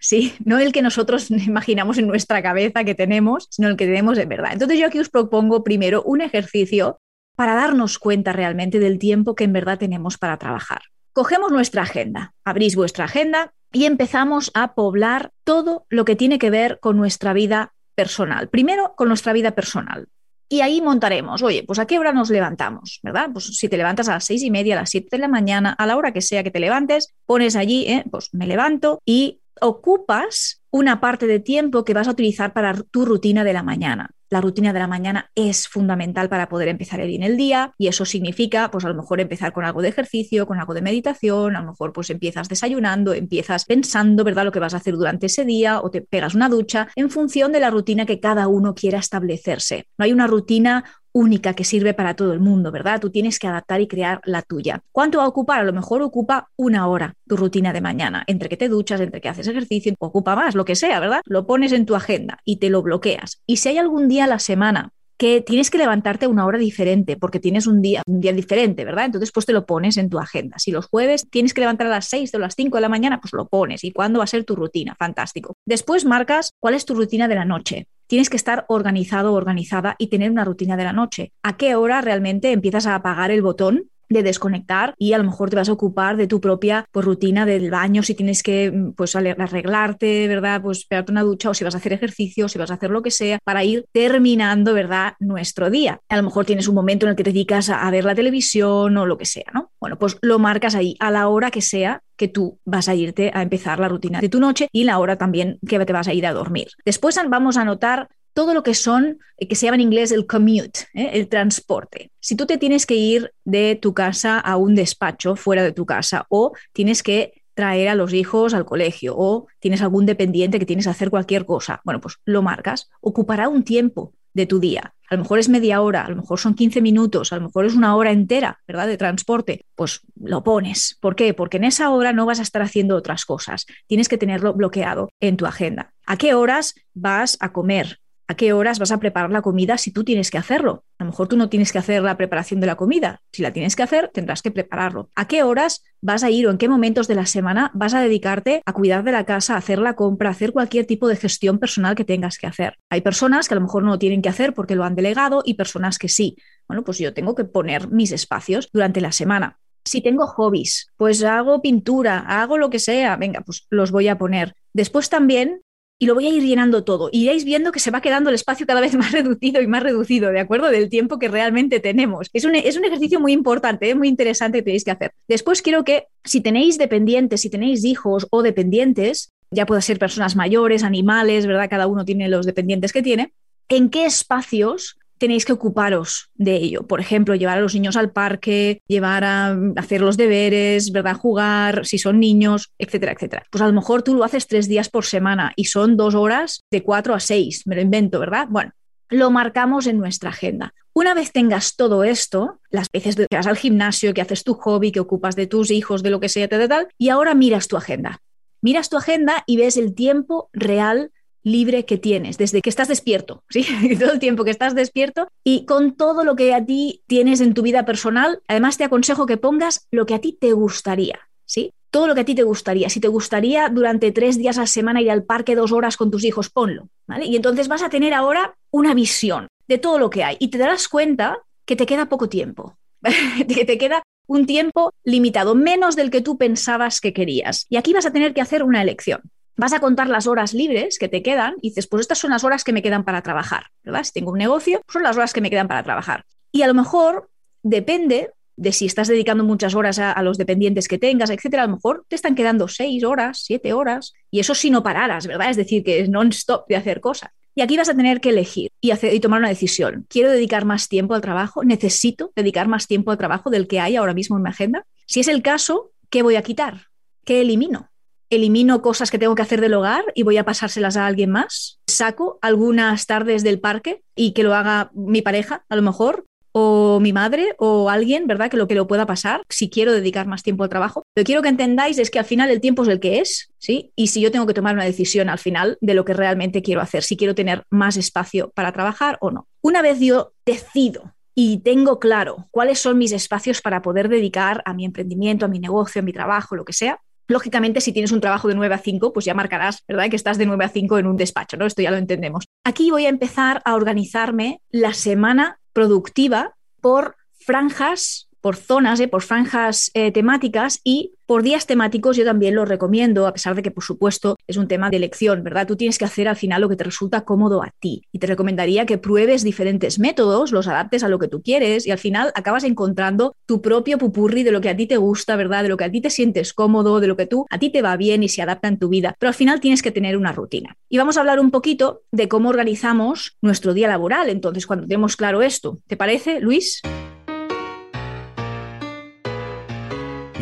¿sí? 0.00 0.34
No 0.44 0.58
el 0.58 0.72
que 0.72 0.82
nosotros 0.82 1.30
imaginamos 1.30 1.98
en 1.98 2.06
nuestra 2.06 2.42
cabeza 2.42 2.84
que 2.84 2.94
tenemos, 2.94 3.48
sino 3.50 3.68
el 3.68 3.76
que 3.76 3.86
tenemos 3.86 4.16
de 4.16 4.26
verdad. 4.26 4.52
Entonces 4.52 4.78
yo 4.78 4.86
aquí 4.86 4.98
os 4.98 5.10
propongo 5.10 5.62
primero 5.62 6.02
un 6.02 6.20
ejercicio 6.20 7.00
para 7.36 7.54
darnos 7.54 7.98
cuenta 7.98 8.32
realmente 8.32 8.78
del 8.78 8.98
tiempo 8.98 9.34
que 9.34 9.44
en 9.44 9.52
verdad 9.52 9.78
tenemos 9.78 10.18
para 10.18 10.38
trabajar. 10.38 10.82
Cogemos 11.12 11.52
nuestra 11.52 11.82
agenda, 11.82 12.32
abrís 12.44 12.76
vuestra 12.76 13.04
agenda 13.04 13.52
y 13.74 13.86
empezamos 13.86 14.50
a 14.54 14.74
poblar 14.74 15.32
todo 15.42 15.84
lo 15.90 16.06
que 16.06 16.16
tiene 16.16 16.38
que 16.38 16.48
ver 16.48 16.78
con 16.80 16.96
nuestra 16.96 17.32
vida 17.32 17.74
personal. 17.94 18.48
Primero, 18.48 18.94
con 18.96 19.08
nuestra 19.08 19.32
vida 19.32 19.50
personal. 19.50 20.06
Y 20.48 20.60
ahí 20.60 20.80
montaremos, 20.80 21.42
oye, 21.42 21.64
pues 21.66 21.80
a 21.80 21.86
qué 21.86 21.98
hora 21.98 22.12
nos 22.12 22.30
levantamos, 22.30 23.00
¿verdad? 23.02 23.30
Pues 23.32 23.46
si 23.56 23.68
te 23.68 23.76
levantas 23.76 24.08
a 24.08 24.12
las 24.12 24.24
seis 24.24 24.42
y 24.44 24.50
media, 24.50 24.76
a 24.76 24.80
las 24.80 24.90
siete 24.90 25.08
de 25.10 25.18
la 25.18 25.28
mañana, 25.28 25.72
a 25.72 25.86
la 25.86 25.96
hora 25.96 26.12
que 26.12 26.20
sea 26.20 26.44
que 26.44 26.52
te 26.52 26.60
levantes, 26.60 27.14
pones 27.26 27.56
allí, 27.56 27.84
¿eh? 27.86 28.04
pues 28.08 28.28
me 28.32 28.46
levanto 28.46 29.00
y 29.04 29.40
ocupas 29.60 30.62
una 30.70 31.00
parte 31.00 31.26
de 31.26 31.40
tiempo 31.40 31.84
que 31.84 31.94
vas 31.94 32.06
a 32.06 32.12
utilizar 32.12 32.52
para 32.52 32.74
tu 32.74 33.04
rutina 33.04 33.42
de 33.42 33.52
la 33.52 33.64
mañana. 33.64 34.10
La 34.34 34.40
rutina 34.40 34.72
de 34.72 34.80
la 34.80 34.88
mañana 34.88 35.30
es 35.36 35.68
fundamental 35.68 36.28
para 36.28 36.48
poder 36.48 36.66
empezar 36.66 37.00
bien 37.06 37.22
el 37.22 37.36
día 37.36 37.72
y 37.78 37.86
eso 37.86 38.04
significa, 38.04 38.68
pues 38.68 38.84
a 38.84 38.88
lo 38.88 38.96
mejor 38.96 39.20
empezar 39.20 39.52
con 39.52 39.64
algo 39.64 39.80
de 39.80 39.90
ejercicio, 39.90 40.44
con 40.44 40.58
algo 40.58 40.74
de 40.74 40.82
meditación, 40.82 41.54
a 41.54 41.60
lo 41.60 41.68
mejor 41.68 41.92
pues 41.92 42.10
empiezas 42.10 42.48
desayunando, 42.48 43.14
empiezas 43.14 43.64
pensando, 43.64 44.24
¿verdad?, 44.24 44.44
lo 44.44 44.50
que 44.50 44.58
vas 44.58 44.74
a 44.74 44.78
hacer 44.78 44.94
durante 44.94 45.26
ese 45.26 45.44
día 45.44 45.80
o 45.80 45.88
te 45.88 46.00
pegas 46.00 46.34
una 46.34 46.48
ducha 46.48 46.88
en 46.96 47.10
función 47.10 47.52
de 47.52 47.60
la 47.60 47.70
rutina 47.70 48.06
que 48.06 48.18
cada 48.18 48.48
uno 48.48 48.74
quiera 48.74 48.98
establecerse. 48.98 49.86
No 49.96 50.04
hay 50.04 50.12
una 50.12 50.26
rutina 50.26 50.82
única 51.14 51.54
que 51.54 51.64
sirve 51.64 51.94
para 51.94 52.14
todo 52.14 52.32
el 52.32 52.40
mundo, 52.40 52.72
¿verdad? 52.72 53.00
Tú 53.00 53.10
tienes 53.10 53.38
que 53.38 53.46
adaptar 53.46 53.80
y 53.80 53.86
crear 53.86 54.20
la 54.24 54.42
tuya. 54.42 54.82
¿Cuánto 54.92 55.18
va 55.18 55.24
a 55.24 55.28
ocupar? 55.28 55.60
A 55.60 55.64
lo 55.64 55.72
mejor 55.72 56.02
ocupa 56.02 56.50
una 56.56 56.88
hora 56.88 57.14
tu 57.26 57.36
rutina 57.36 57.72
de 57.72 57.80
mañana, 57.80 58.24
entre 58.26 58.48
que 58.48 58.56
te 58.56 58.68
duchas, 58.68 59.00
entre 59.00 59.20
que 59.20 59.28
haces 59.28 59.46
ejercicio, 59.46 59.94
ocupa 59.98 60.34
más, 60.34 60.54
lo 60.54 60.64
que 60.64 60.74
sea, 60.74 61.00
¿verdad? 61.00 61.22
Lo 61.24 61.46
pones 61.46 61.72
en 61.72 61.86
tu 61.86 61.94
agenda 61.94 62.40
y 62.44 62.56
te 62.56 62.68
lo 62.68 62.82
bloqueas. 62.82 63.40
Y 63.46 63.58
si 63.58 63.68
hay 63.70 63.78
algún 63.78 64.08
día 64.08 64.24
a 64.24 64.28
la 64.28 64.40
semana 64.40 64.90
que 65.16 65.40
tienes 65.40 65.70
que 65.70 65.78
levantarte 65.78 66.26
una 66.26 66.44
hora 66.44 66.58
diferente 66.58 67.16
porque 67.16 67.38
tienes 67.38 67.66
un 67.66 67.80
día, 67.80 68.02
un 68.06 68.20
día 68.20 68.32
diferente, 68.32 68.84
¿verdad? 68.84 69.06
Entonces, 69.06 69.30
pues 69.32 69.46
te 69.46 69.52
lo 69.52 69.64
pones 69.64 69.96
en 69.96 70.10
tu 70.10 70.18
agenda. 70.18 70.58
Si 70.58 70.72
los 70.72 70.86
jueves 70.86 71.28
tienes 71.30 71.54
que 71.54 71.60
levantar 71.60 71.86
a 71.86 71.90
las 71.90 72.06
6 72.06 72.34
o 72.34 72.38
las 72.38 72.54
5 72.56 72.76
de 72.76 72.80
la 72.80 72.88
mañana, 72.88 73.20
pues 73.20 73.32
lo 73.32 73.46
pones. 73.46 73.84
¿Y 73.84 73.92
cuándo 73.92 74.18
va 74.18 74.24
a 74.24 74.28
ser 74.28 74.44
tu 74.44 74.56
rutina? 74.56 74.96
Fantástico. 74.98 75.54
Después 75.64 76.04
marcas 76.04 76.50
cuál 76.58 76.74
es 76.74 76.84
tu 76.84 76.94
rutina 76.94 77.28
de 77.28 77.36
la 77.36 77.44
noche 77.44 77.86
tienes 78.06 78.30
que 78.30 78.36
estar 78.36 78.64
organizado 78.68 79.32
o 79.32 79.36
organizada 79.36 79.96
y 79.98 80.08
tener 80.08 80.30
una 80.30 80.44
rutina 80.44 80.76
de 80.76 80.84
la 80.84 80.92
noche. 80.92 81.32
¿A 81.42 81.56
qué 81.56 81.74
hora 81.74 82.00
realmente 82.00 82.52
empiezas 82.52 82.86
a 82.86 82.94
apagar 82.94 83.30
el 83.30 83.42
botón 83.42 83.90
de 84.14 84.22
desconectar 84.22 84.94
y 84.98 85.12
a 85.12 85.18
lo 85.18 85.24
mejor 85.24 85.50
te 85.50 85.56
vas 85.56 85.68
a 85.68 85.72
ocupar 85.72 86.16
de 86.16 86.26
tu 86.26 86.40
propia 86.40 86.86
pues, 86.90 87.04
rutina 87.04 87.44
del 87.44 87.70
baño, 87.70 88.02
si 88.02 88.14
tienes 88.14 88.42
que 88.42 88.72
pues, 88.96 89.14
arreglarte, 89.16 90.26
¿verdad? 90.28 90.62
Pues 90.62 90.86
pegarte 90.86 91.12
una 91.12 91.22
ducha 91.22 91.50
o 91.50 91.54
si 91.54 91.64
vas 91.64 91.74
a 91.74 91.78
hacer 91.78 91.92
ejercicio, 91.92 92.48
si 92.48 92.58
vas 92.58 92.70
a 92.70 92.74
hacer 92.74 92.90
lo 92.90 93.02
que 93.02 93.10
sea, 93.10 93.38
para 93.44 93.64
ir 93.64 93.84
terminando, 93.92 94.72
¿verdad? 94.72 95.14
Nuestro 95.20 95.70
día. 95.70 96.00
A 96.08 96.16
lo 96.16 96.22
mejor 96.22 96.46
tienes 96.46 96.68
un 96.68 96.74
momento 96.74 97.06
en 97.06 97.10
el 97.10 97.16
que 97.16 97.24
te 97.24 97.32
dedicas 97.32 97.68
a, 97.68 97.86
a 97.86 97.90
ver 97.90 98.04
la 98.04 98.14
televisión 98.14 98.96
o 98.96 99.06
lo 99.06 99.18
que 99.18 99.26
sea, 99.26 99.50
¿no? 99.52 99.70
Bueno, 99.80 99.98
pues 99.98 100.16
lo 100.22 100.38
marcas 100.38 100.74
ahí 100.74 100.96
a 101.00 101.10
la 101.10 101.28
hora 101.28 101.50
que 101.50 101.60
sea 101.60 102.02
que 102.16 102.28
tú 102.28 102.60
vas 102.64 102.88
a 102.88 102.94
irte 102.94 103.30
a 103.34 103.42
empezar 103.42 103.80
la 103.80 103.88
rutina 103.88 104.20
de 104.20 104.28
tu 104.28 104.40
noche 104.40 104.68
y 104.72 104.84
la 104.84 104.98
hora 104.98 105.16
también 105.16 105.58
que 105.66 105.84
te 105.84 105.92
vas 105.92 106.08
a 106.08 106.14
ir 106.14 106.26
a 106.26 106.32
dormir. 106.32 106.68
Después 106.84 107.18
vamos 107.28 107.56
a 107.56 107.62
anotar 107.62 108.08
todo 108.34 108.52
lo 108.52 108.62
que 108.62 108.74
son, 108.74 109.18
eh, 109.38 109.48
que 109.48 109.54
se 109.54 109.66
llama 109.66 109.76
en 109.76 109.82
inglés 109.82 110.12
el 110.12 110.26
commute, 110.26 110.80
¿eh? 110.92 111.10
el 111.14 111.28
transporte. 111.28 112.10
Si 112.20 112.36
tú 112.36 112.46
te 112.46 112.58
tienes 112.58 112.84
que 112.84 112.96
ir 112.96 113.32
de 113.44 113.76
tu 113.80 113.94
casa 113.94 114.38
a 114.38 114.56
un 114.56 114.74
despacho 114.74 115.36
fuera 115.36 115.62
de 115.62 115.72
tu 115.72 115.86
casa 115.86 116.26
o 116.28 116.52
tienes 116.72 117.02
que 117.02 117.44
traer 117.54 117.88
a 117.88 117.94
los 117.94 118.12
hijos 118.12 118.52
al 118.52 118.64
colegio 118.64 119.14
o 119.16 119.46
tienes 119.60 119.80
algún 119.80 120.06
dependiente 120.06 120.58
que 120.58 120.66
tienes 120.66 120.86
que 120.86 120.90
hacer 120.90 121.10
cualquier 121.10 121.46
cosa, 121.46 121.80
bueno, 121.84 122.00
pues 122.00 122.16
lo 122.24 122.42
marcas, 122.42 122.90
ocupará 123.00 123.48
un 123.48 123.62
tiempo 123.62 124.12
de 124.34 124.46
tu 124.46 124.58
día. 124.58 124.94
A 125.08 125.14
lo 125.14 125.22
mejor 125.22 125.38
es 125.38 125.48
media 125.48 125.80
hora, 125.80 126.04
a 126.04 126.08
lo 126.08 126.16
mejor 126.16 126.40
son 126.40 126.54
15 126.54 126.80
minutos, 126.80 127.32
a 127.32 127.36
lo 127.36 127.42
mejor 127.42 127.66
es 127.66 127.74
una 127.74 127.94
hora 127.94 128.10
entera, 128.10 128.58
¿verdad? 128.66 128.88
De 128.88 128.96
transporte. 128.96 129.64
Pues 129.76 130.00
lo 130.16 130.42
pones. 130.42 130.98
¿Por 131.00 131.14
qué? 131.14 131.34
Porque 131.34 131.58
en 131.58 131.64
esa 131.64 131.90
hora 131.90 132.12
no 132.12 132.26
vas 132.26 132.40
a 132.40 132.42
estar 132.42 132.62
haciendo 132.62 132.96
otras 132.96 133.24
cosas. 133.24 133.66
Tienes 133.86 134.08
que 134.08 134.18
tenerlo 134.18 134.54
bloqueado 134.54 135.10
en 135.20 135.36
tu 135.36 135.46
agenda. 135.46 135.92
¿A 136.06 136.16
qué 136.16 136.34
horas 136.34 136.74
vas 136.94 137.36
a 137.40 137.52
comer? 137.52 138.00
A 138.26 138.34
qué 138.34 138.52
horas 138.52 138.78
vas 138.78 138.92
a 138.92 138.98
preparar 138.98 139.30
la 139.30 139.42
comida 139.42 139.78
si 139.78 139.92
tú 139.92 140.04
tienes 140.04 140.30
que 140.30 140.38
hacerlo. 140.38 140.84
A 140.98 141.04
lo 141.04 141.10
mejor 141.10 141.28
tú 141.28 141.36
no 141.36 141.48
tienes 141.48 141.72
que 141.72 141.78
hacer 141.78 142.02
la 142.02 142.16
preparación 142.16 142.60
de 142.60 142.66
la 142.66 142.76
comida. 142.76 143.20
Si 143.32 143.42
la 143.42 143.52
tienes 143.52 143.76
que 143.76 143.82
hacer, 143.82 144.10
tendrás 144.12 144.42
que 144.42 144.50
prepararlo. 144.50 145.10
¿A 145.14 145.26
qué 145.26 145.42
horas 145.42 145.84
vas 146.00 146.24
a 146.24 146.30
ir 146.30 146.46
o 146.46 146.50
en 146.50 146.58
qué 146.58 146.68
momentos 146.68 147.08
de 147.08 147.14
la 147.14 147.26
semana 147.26 147.70
vas 147.74 147.94
a 147.94 148.00
dedicarte 148.00 148.62
a 148.64 148.72
cuidar 148.72 149.04
de 149.04 149.12
la 149.12 149.24
casa, 149.24 149.54
a 149.54 149.58
hacer 149.58 149.78
la 149.78 149.94
compra, 149.94 150.30
a 150.30 150.32
hacer 150.32 150.52
cualquier 150.52 150.86
tipo 150.86 151.08
de 151.08 151.16
gestión 151.16 151.58
personal 151.58 151.94
que 151.94 152.04
tengas 152.04 152.38
que 152.38 152.46
hacer? 152.46 152.76
Hay 152.90 153.02
personas 153.02 153.48
que 153.48 153.54
a 153.54 153.56
lo 153.56 153.62
mejor 153.62 153.82
no 153.82 153.90
lo 153.90 153.98
tienen 153.98 154.22
que 154.22 154.28
hacer 154.28 154.54
porque 154.54 154.76
lo 154.76 154.84
han 154.84 154.94
delegado 154.94 155.42
y 155.44 155.54
personas 155.54 155.98
que 155.98 156.08
sí. 156.08 156.36
Bueno, 156.66 156.84
pues 156.84 156.98
yo 156.98 157.12
tengo 157.12 157.34
que 157.34 157.44
poner 157.44 157.90
mis 157.90 158.12
espacios 158.12 158.68
durante 158.72 159.00
la 159.00 159.12
semana. 159.12 159.58
Si 159.86 160.00
tengo 160.00 160.26
hobbies, 160.26 160.88
pues 160.96 161.22
hago 161.22 161.60
pintura, 161.60 162.20
hago 162.20 162.56
lo 162.56 162.70
que 162.70 162.78
sea, 162.78 163.16
venga, 163.16 163.42
pues 163.42 163.66
los 163.68 163.90
voy 163.90 164.08
a 164.08 164.16
poner. 164.16 164.54
Después 164.72 165.10
también 165.10 165.60
y 165.98 166.06
lo 166.06 166.14
voy 166.14 166.26
a 166.26 166.30
ir 166.30 166.42
llenando 166.42 166.84
todo. 166.84 167.08
Iréis 167.12 167.44
viendo 167.44 167.72
que 167.72 167.80
se 167.80 167.90
va 167.90 168.00
quedando 168.00 168.30
el 168.30 168.34
espacio 168.34 168.66
cada 168.66 168.80
vez 168.80 168.94
más 168.98 169.12
reducido 169.12 169.62
y 169.62 169.66
más 169.66 169.82
reducido, 169.82 170.30
¿de 170.30 170.40
acuerdo? 170.40 170.70
Del 170.70 170.88
tiempo 170.88 171.18
que 171.18 171.28
realmente 171.28 171.80
tenemos. 171.80 172.28
Es 172.32 172.44
un, 172.44 172.54
es 172.54 172.76
un 172.76 172.84
ejercicio 172.84 173.20
muy 173.20 173.32
importante, 173.32 173.90
¿eh? 173.90 173.94
muy 173.94 174.08
interesante 174.08 174.58
que 174.58 174.64
tenéis 174.64 174.84
que 174.84 174.90
hacer. 174.90 175.12
Después 175.28 175.62
quiero 175.62 175.84
que 175.84 176.06
si 176.24 176.40
tenéis 176.40 176.78
dependientes, 176.78 177.40
si 177.40 177.50
tenéis 177.50 177.84
hijos 177.84 178.26
o 178.30 178.42
dependientes, 178.42 179.32
ya 179.50 179.66
puede 179.66 179.82
ser 179.82 179.98
personas 179.98 180.36
mayores, 180.36 180.82
animales, 180.82 181.46
¿verdad? 181.46 181.70
Cada 181.70 181.86
uno 181.86 182.04
tiene 182.04 182.28
los 182.28 182.46
dependientes 182.46 182.92
que 182.92 183.02
tiene. 183.02 183.32
¿En 183.68 183.88
qué 183.88 184.04
espacios 184.04 184.98
tenéis 185.18 185.44
que 185.44 185.52
ocuparos 185.52 186.30
de 186.34 186.56
ello. 186.56 186.86
Por 186.86 187.00
ejemplo, 187.00 187.34
llevar 187.34 187.58
a 187.58 187.60
los 187.60 187.74
niños 187.74 187.96
al 187.96 188.12
parque, 188.12 188.82
llevar 188.86 189.24
a 189.24 189.56
hacer 189.76 190.00
los 190.00 190.16
deberes, 190.16 190.92
¿verdad? 190.92 191.16
Jugar, 191.16 191.86
si 191.86 191.98
son 191.98 192.20
niños, 192.20 192.72
etcétera, 192.78 193.12
etcétera. 193.12 193.44
Pues 193.50 193.62
a 193.62 193.66
lo 193.66 193.72
mejor 193.72 194.02
tú 194.02 194.14
lo 194.14 194.24
haces 194.24 194.46
tres 194.46 194.68
días 194.68 194.88
por 194.88 195.04
semana 195.04 195.52
y 195.56 195.66
son 195.66 195.96
dos 195.96 196.14
horas 196.14 196.64
de 196.70 196.82
cuatro 196.82 197.14
a 197.14 197.20
seis, 197.20 197.66
me 197.66 197.74
lo 197.74 197.80
invento, 197.80 198.18
¿verdad? 198.18 198.46
Bueno, 198.50 198.72
lo 199.08 199.30
marcamos 199.30 199.86
en 199.86 199.98
nuestra 199.98 200.30
agenda. 200.30 200.74
Una 200.92 201.14
vez 201.14 201.32
tengas 201.32 201.76
todo 201.76 202.04
esto, 202.04 202.60
las 202.70 202.88
veces 202.90 203.16
que 203.16 203.26
vas 203.30 203.46
al 203.46 203.56
gimnasio, 203.56 204.14
que 204.14 204.20
haces 204.20 204.44
tu 204.44 204.54
hobby, 204.54 204.92
que 204.92 205.00
ocupas 205.00 205.36
de 205.36 205.46
tus 205.46 205.70
hijos, 205.70 206.02
de 206.02 206.10
lo 206.10 206.20
que 206.20 206.28
sea, 206.28 206.48
tal, 206.48 206.68
tal, 206.68 206.88
y 206.98 207.08
ahora 207.08 207.34
miras 207.34 207.68
tu 207.68 207.76
agenda. 207.76 208.20
Miras 208.62 208.88
tu 208.88 208.96
agenda 208.96 209.44
y 209.46 209.56
ves 209.56 209.76
el 209.76 209.94
tiempo 209.94 210.48
real 210.52 211.10
libre 211.44 211.84
que 211.84 211.98
tienes 211.98 212.38
desde 212.38 212.62
que 212.62 212.70
estás 212.70 212.88
despierto, 212.88 213.44
¿sí? 213.48 213.64
todo 214.00 214.12
el 214.12 214.18
tiempo 214.18 214.44
que 214.44 214.50
estás 214.50 214.74
despierto 214.74 215.28
y 215.44 215.66
con 215.66 215.94
todo 215.94 216.24
lo 216.24 216.34
que 216.34 216.54
a 216.54 216.64
ti 216.64 217.02
tienes 217.06 217.40
en 217.40 217.54
tu 217.54 217.62
vida 217.62 217.84
personal, 217.84 218.42
además 218.48 218.76
te 218.76 218.84
aconsejo 218.84 219.26
que 219.26 219.36
pongas 219.36 219.86
lo 219.92 220.06
que 220.06 220.14
a 220.14 220.20
ti 220.20 220.36
te 220.38 220.52
gustaría, 220.52 221.20
¿sí? 221.44 221.72
Todo 221.90 222.08
lo 222.08 222.14
que 222.16 222.22
a 222.22 222.24
ti 222.24 222.34
te 222.34 222.42
gustaría. 222.42 222.88
Si 222.88 222.98
te 222.98 223.06
gustaría 223.06 223.68
durante 223.68 224.10
tres 224.10 224.36
días 224.36 224.58
a 224.58 224.62
la 224.62 224.66
semana 224.66 225.00
ir 225.00 225.10
al 225.10 225.22
parque 225.22 225.54
dos 225.54 225.70
horas 225.70 225.96
con 225.96 226.10
tus 226.10 226.24
hijos, 226.24 226.50
ponlo, 226.50 226.88
¿vale? 227.06 227.26
Y 227.26 227.36
entonces 227.36 227.68
vas 227.68 227.82
a 227.82 227.90
tener 227.90 228.14
ahora 228.14 228.56
una 228.72 228.94
visión 228.94 229.46
de 229.68 229.78
todo 229.78 229.98
lo 229.98 230.10
que 230.10 230.24
hay 230.24 230.36
y 230.40 230.48
te 230.48 230.58
darás 230.58 230.88
cuenta 230.88 231.38
que 231.64 231.76
te 231.76 231.86
queda 231.86 232.08
poco 232.08 232.28
tiempo, 232.28 232.76
que 233.48 233.64
te 233.64 233.78
queda 233.78 234.02
un 234.26 234.46
tiempo 234.46 234.92
limitado, 235.04 235.54
menos 235.54 235.96
del 235.96 236.10
que 236.10 236.22
tú 236.22 236.38
pensabas 236.38 237.00
que 237.00 237.12
querías. 237.12 237.66
Y 237.68 237.76
aquí 237.76 237.92
vas 237.92 238.06
a 238.06 238.12
tener 238.12 238.32
que 238.32 238.40
hacer 238.40 238.62
una 238.62 238.80
elección 238.80 239.20
vas 239.56 239.72
a 239.72 239.80
contar 239.80 240.08
las 240.08 240.26
horas 240.26 240.54
libres 240.54 240.98
que 240.98 241.08
te 241.08 241.22
quedan 241.22 241.54
y 241.60 241.70
dices, 241.70 241.86
pues 241.86 242.02
estas 242.02 242.18
son 242.18 242.30
las 242.30 242.44
horas 242.44 242.64
que 242.64 242.72
me 242.72 242.82
quedan 242.82 243.04
para 243.04 243.22
trabajar, 243.22 243.66
¿verdad? 243.82 244.04
Si 244.04 244.12
tengo 244.12 244.32
un 244.32 244.38
negocio, 244.38 244.82
son 244.92 245.02
las 245.02 245.16
horas 245.16 245.32
que 245.32 245.40
me 245.40 245.50
quedan 245.50 245.68
para 245.68 245.82
trabajar. 245.82 246.24
Y 246.52 246.62
a 246.62 246.66
lo 246.66 246.74
mejor 246.74 247.28
depende 247.62 248.30
de 248.56 248.72
si 248.72 248.86
estás 248.86 249.08
dedicando 249.08 249.44
muchas 249.44 249.74
horas 249.74 249.98
a, 249.98 250.20
los 250.22 250.38
dependientes 250.38 250.86
que 250.86 250.98
tengas, 250.98 251.30
etcétera, 251.30 251.64
a 251.64 251.66
lo 251.66 251.74
mejor 251.74 252.04
te 252.08 252.14
están 252.14 252.34
quedando 252.34 252.68
seis 252.68 253.02
horas, 253.04 253.42
siete 253.44 253.72
horas, 253.72 254.12
y 254.30 254.40
eso 254.40 254.54
si 254.54 254.70
no 254.70 254.82
pararas, 254.82 255.26
¿verdad? 255.26 255.50
Es 255.50 255.56
decir, 255.56 255.82
que 255.82 256.00
es 256.00 256.08
non-stop 256.08 256.68
de 256.68 256.76
hacer 256.76 257.00
cosas. 257.00 257.30
Y 257.56 257.62
aquí 257.62 257.76
vas 257.76 257.88
a 257.88 257.94
tener 257.94 258.20
que 258.20 258.30
elegir 258.30 258.70
y, 258.80 258.90
hacer, 258.90 259.14
y 259.14 259.20
tomar 259.20 259.38
una 259.40 259.48
decisión. 259.48 260.06
¿Quiero 260.08 260.30
dedicar 260.30 260.64
más 260.64 260.88
tiempo 260.88 261.14
al 261.14 261.20
trabajo? 261.20 261.64
¿Necesito 261.64 262.32
dedicar 262.34 262.68
más 262.68 262.86
tiempo 262.86 263.10
al 263.10 263.18
trabajo 263.18 263.50
del 263.50 263.68
que 263.68 263.80
hay 263.80 263.96
ahora 263.96 264.14
mismo 264.14 264.36
en 264.36 264.42
mi 264.42 264.50
agenda? 264.50 264.86
Si 265.06 265.20
es 265.20 265.28
el 265.28 265.42
caso, 265.42 265.92
¿qué 266.10 266.22
voy 266.22 266.36
a 266.36 266.42
quitar? 266.42 266.86
¿Qué 267.24 267.40
elimino? 267.40 267.90
Elimino 268.36 268.82
cosas 268.82 269.10
que 269.10 269.18
tengo 269.18 269.34
que 269.34 269.42
hacer 269.42 269.60
del 269.60 269.74
hogar 269.74 270.04
y 270.14 270.22
voy 270.22 270.36
a 270.36 270.44
pasárselas 270.44 270.96
a 270.96 271.06
alguien 271.06 271.30
más. 271.30 271.80
Saco 271.86 272.38
algunas 272.42 273.06
tardes 273.06 273.42
del 273.42 273.60
parque 273.60 274.02
y 274.14 274.32
que 274.32 274.42
lo 274.42 274.54
haga 274.54 274.90
mi 274.94 275.22
pareja, 275.22 275.64
a 275.68 275.76
lo 275.76 275.82
mejor, 275.82 276.26
o 276.56 277.00
mi 277.00 277.12
madre 277.12 277.56
o 277.58 277.90
alguien, 277.90 278.28
¿verdad? 278.28 278.48
Que 278.48 278.56
lo 278.56 278.68
que 278.68 278.76
lo 278.76 278.86
pueda 278.86 279.06
pasar 279.06 279.42
si 279.48 279.68
quiero 279.68 279.92
dedicar 279.92 280.28
más 280.28 280.44
tiempo 280.44 280.62
al 280.62 280.70
trabajo. 280.70 281.02
Lo 281.16 281.20
que 281.20 281.24
quiero 281.24 281.42
que 281.42 281.48
entendáis 281.48 281.98
es 281.98 282.10
que 282.10 282.20
al 282.20 282.24
final 282.24 282.48
el 282.48 282.60
tiempo 282.60 282.84
es 282.84 282.88
el 282.88 283.00
que 283.00 283.18
es, 283.18 283.52
¿sí? 283.58 283.92
Y 283.96 284.06
si 284.06 284.20
yo 284.20 284.30
tengo 284.30 284.46
que 284.46 284.54
tomar 284.54 284.74
una 284.74 284.84
decisión 284.84 285.28
al 285.28 285.40
final 285.40 285.76
de 285.80 285.94
lo 285.94 286.04
que 286.04 286.14
realmente 286.14 286.62
quiero 286.62 286.80
hacer, 286.80 287.02
si 287.02 287.16
quiero 287.16 287.34
tener 287.34 287.64
más 287.70 287.96
espacio 287.96 288.52
para 288.54 288.72
trabajar 288.72 289.18
o 289.20 289.32
no. 289.32 289.48
Una 289.62 289.82
vez 289.82 289.98
yo 289.98 290.32
decido 290.46 291.14
y 291.34 291.58
tengo 291.58 291.98
claro 291.98 292.46
cuáles 292.52 292.78
son 292.78 292.98
mis 292.98 293.10
espacios 293.10 293.60
para 293.60 293.82
poder 293.82 294.08
dedicar 294.08 294.62
a 294.64 294.74
mi 294.74 294.84
emprendimiento, 294.84 295.46
a 295.46 295.48
mi 295.48 295.58
negocio, 295.58 296.00
a 296.00 296.04
mi 296.04 296.12
trabajo, 296.12 296.54
lo 296.54 296.64
que 296.64 296.72
sea, 296.72 297.00
Lógicamente, 297.26 297.80
si 297.80 297.92
tienes 297.92 298.12
un 298.12 298.20
trabajo 298.20 298.48
de 298.48 298.54
9 298.54 298.74
a 298.74 298.78
5, 298.78 299.12
pues 299.12 299.24
ya 299.24 299.34
marcarás, 299.34 299.82
¿verdad? 299.88 300.08
Que 300.10 300.16
estás 300.16 300.38
de 300.38 300.46
9 300.46 300.64
a 300.64 300.68
5 300.68 300.98
en 300.98 301.06
un 301.06 301.16
despacho, 301.16 301.56
¿no? 301.56 301.66
Esto 301.66 301.82
ya 301.82 301.90
lo 301.90 301.96
entendemos. 301.96 302.44
Aquí 302.64 302.90
voy 302.90 303.06
a 303.06 303.08
empezar 303.08 303.62
a 303.64 303.74
organizarme 303.74 304.60
la 304.70 304.92
semana 304.92 305.58
productiva 305.72 306.54
por 306.80 307.16
franjas 307.32 308.23
por 308.44 308.56
zonas, 308.56 309.00
¿eh? 309.00 309.08
por 309.08 309.22
franjas 309.22 309.90
eh, 309.94 310.12
temáticas 310.12 310.82
y 310.84 311.14
por 311.24 311.42
días 311.42 311.66
temáticos 311.66 312.18
yo 312.18 312.26
también 312.26 312.54
lo 312.54 312.66
recomiendo, 312.66 313.26
a 313.26 313.32
pesar 313.32 313.54
de 313.54 313.62
que, 313.62 313.70
por 313.70 313.82
supuesto, 313.82 314.36
es 314.46 314.58
un 314.58 314.68
tema 314.68 314.90
de 314.90 314.98
elección, 314.98 315.42
¿verdad? 315.42 315.66
Tú 315.66 315.76
tienes 315.76 315.96
que 315.96 316.04
hacer 316.04 316.28
al 316.28 316.36
final 316.36 316.60
lo 316.60 316.68
que 316.68 316.76
te 316.76 316.84
resulta 316.84 317.22
cómodo 317.22 317.62
a 317.62 317.70
ti. 317.80 318.02
Y 318.12 318.18
te 318.18 318.26
recomendaría 318.26 318.84
que 318.84 318.98
pruebes 318.98 319.44
diferentes 319.44 319.98
métodos, 319.98 320.52
los 320.52 320.68
adaptes 320.68 321.02
a 321.02 321.08
lo 321.08 321.18
que 321.18 321.28
tú 321.28 321.40
quieres 321.40 321.86
y 321.86 321.90
al 321.90 321.96
final 321.96 322.32
acabas 322.34 322.64
encontrando 322.64 323.34
tu 323.46 323.62
propio 323.62 323.96
pupurri 323.96 324.42
de 324.42 324.52
lo 324.52 324.60
que 324.60 324.68
a 324.68 324.76
ti 324.76 324.86
te 324.86 324.98
gusta, 324.98 325.36
¿verdad? 325.36 325.62
De 325.62 325.70
lo 325.70 325.78
que 325.78 325.84
a 325.84 325.90
ti 325.90 326.02
te 326.02 326.10
sientes 326.10 326.52
cómodo, 326.52 327.00
de 327.00 327.06
lo 327.06 327.16
que 327.16 327.24
tú 327.24 327.46
a 327.48 327.58
ti 327.58 327.70
te 327.70 327.80
va 327.80 327.96
bien 327.96 328.22
y 328.22 328.28
se 328.28 328.42
adapta 328.42 328.68
en 328.68 328.78
tu 328.78 328.90
vida. 328.90 329.14
Pero 329.18 329.28
al 329.28 329.34
final 329.34 329.60
tienes 329.60 329.80
que 329.80 329.90
tener 329.90 330.18
una 330.18 330.32
rutina. 330.32 330.76
Y 330.90 330.98
vamos 330.98 331.16
a 331.16 331.20
hablar 331.20 331.40
un 331.40 331.50
poquito 331.50 332.02
de 332.12 332.28
cómo 332.28 332.50
organizamos 332.50 333.38
nuestro 333.40 333.72
día 333.72 333.88
laboral. 333.88 334.28
Entonces, 334.28 334.66
cuando 334.66 334.86
tenemos 334.86 335.16
claro 335.16 335.40
esto, 335.40 335.78
¿te 335.86 335.96
parece, 335.96 336.40
Luis? 336.40 336.82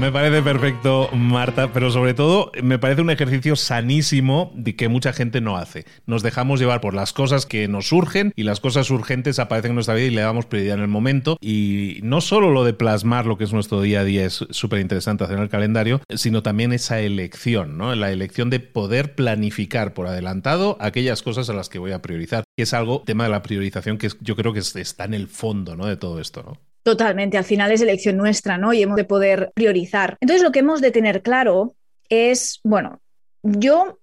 Me 0.03 0.11
parece 0.11 0.43
perfecto, 0.43 1.09
Marta, 1.13 1.73
pero 1.73 1.93
sobre 1.93 2.13
todo 2.13 2.51
me 2.61 2.81
parece 2.81 3.03
un 3.03 3.11
ejercicio 3.11 3.55
sanísimo 3.55 4.51
de 4.57 4.75
que 4.75 4.89
mucha 4.89 5.13
gente 5.13 5.41
no 5.41 5.57
hace. 5.57 5.85
Nos 6.07 6.25
dejamos 6.25 6.59
llevar 6.59 6.81
por 6.81 6.93
las 6.93 7.13
cosas 7.13 7.47
que 7.47 7.69
nos 7.69 7.87
surgen 7.87 8.33
y 8.35 8.43
las 8.43 8.59
cosas 8.59 8.91
urgentes 8.91 9.39
aparecen 9.39 9.71
en 9.71 9.75
nuestra 9.77 9.95
vida 9.95 10.09
y 10.09 10.11
le 10.11 10.23
damos 10.23 10.47
prioridad 10.47 10.79
en 10.79 10.83
el 10.83 10.89
momento. 10.89 11.39
Y 11.41 12.01
no 12.03 12.21
solo 12.21 12.51
lo 12.51 12.65
de 12.65 12.75
plasmar 12.75 13.27
lo 13.27 13.39
que 13.39 13.45
es 13.45 13.53
nuestro 13.53 13.81
día 13.81 14.01
a 14.01 14.05
día 14.05 14.27
es 14.27 14.45
súper 14.51 14.81
interesante 14.81 15.23
hacer 15.23 15.37
en 15.37 15.45
el 15.45 15.49
calendario, 15.49 16.01
sino 16.13 16.43
también 16.43 16.73
esa 16.73 16.99
elección, 16.99 17.79
¿no? 17.79 17.95
La 17.95 18.11
elección 18.11 18.51
de 18.51 18.59
poder 18.59 19.15
planificar 19.15 19.95
por 19.95 20.09
adelantado 20.09 20.79
aquellas 20.81 21.23
cosas 21.23 21.49
a 21.49 21.55
las 21.55 21.69
que 21.69 21.79
voy 21.79 21.93
a 21.93 22.03
priorizar. 22.03 22.43
Y 22.57 22.63
es 22.63 22.75
algo, 22.75 23.05
tema 23.07 23.23
de 23.23 23.31
la 23.31 23.43
priorización, 23.43 23.99
que 23.99 24.09
yo 24.21 24.35
creo 24.35 24.53
que 24.53 24.59
está 24.59 25.05
en 25.05 25.15
el 25.15 25.29
fondo 25.29 25.77
¿no? 25.77 25.87
de 25.87 25.97
todo 25.97 26.19
esto, 26.19 26.43
¿no? 26.43 26.72
Totalmente, 26.83 27.39
al 27.39 27.45
final 27.45 27.71
es 27.71 27.81
elección 27.81 28.17
nuestra, 28.17 28.59
¿no? 28.59 28.73
Y 28.73 28.83
hemos 28.83 28.97
de 28.97 29.05
poder 29.05 29.53
priorizar. 29.55 30.17
Entonces, 30.21 30.43
lo 30.43 30.51
que 30.51 30.61
hemos 30.61 30.81
de 30.81 30.91
tener 30.91 31.23
claro 31.23 31.77
es, 32.09 32.61
bueno, 32.65 33.01
yo 33.43 34.01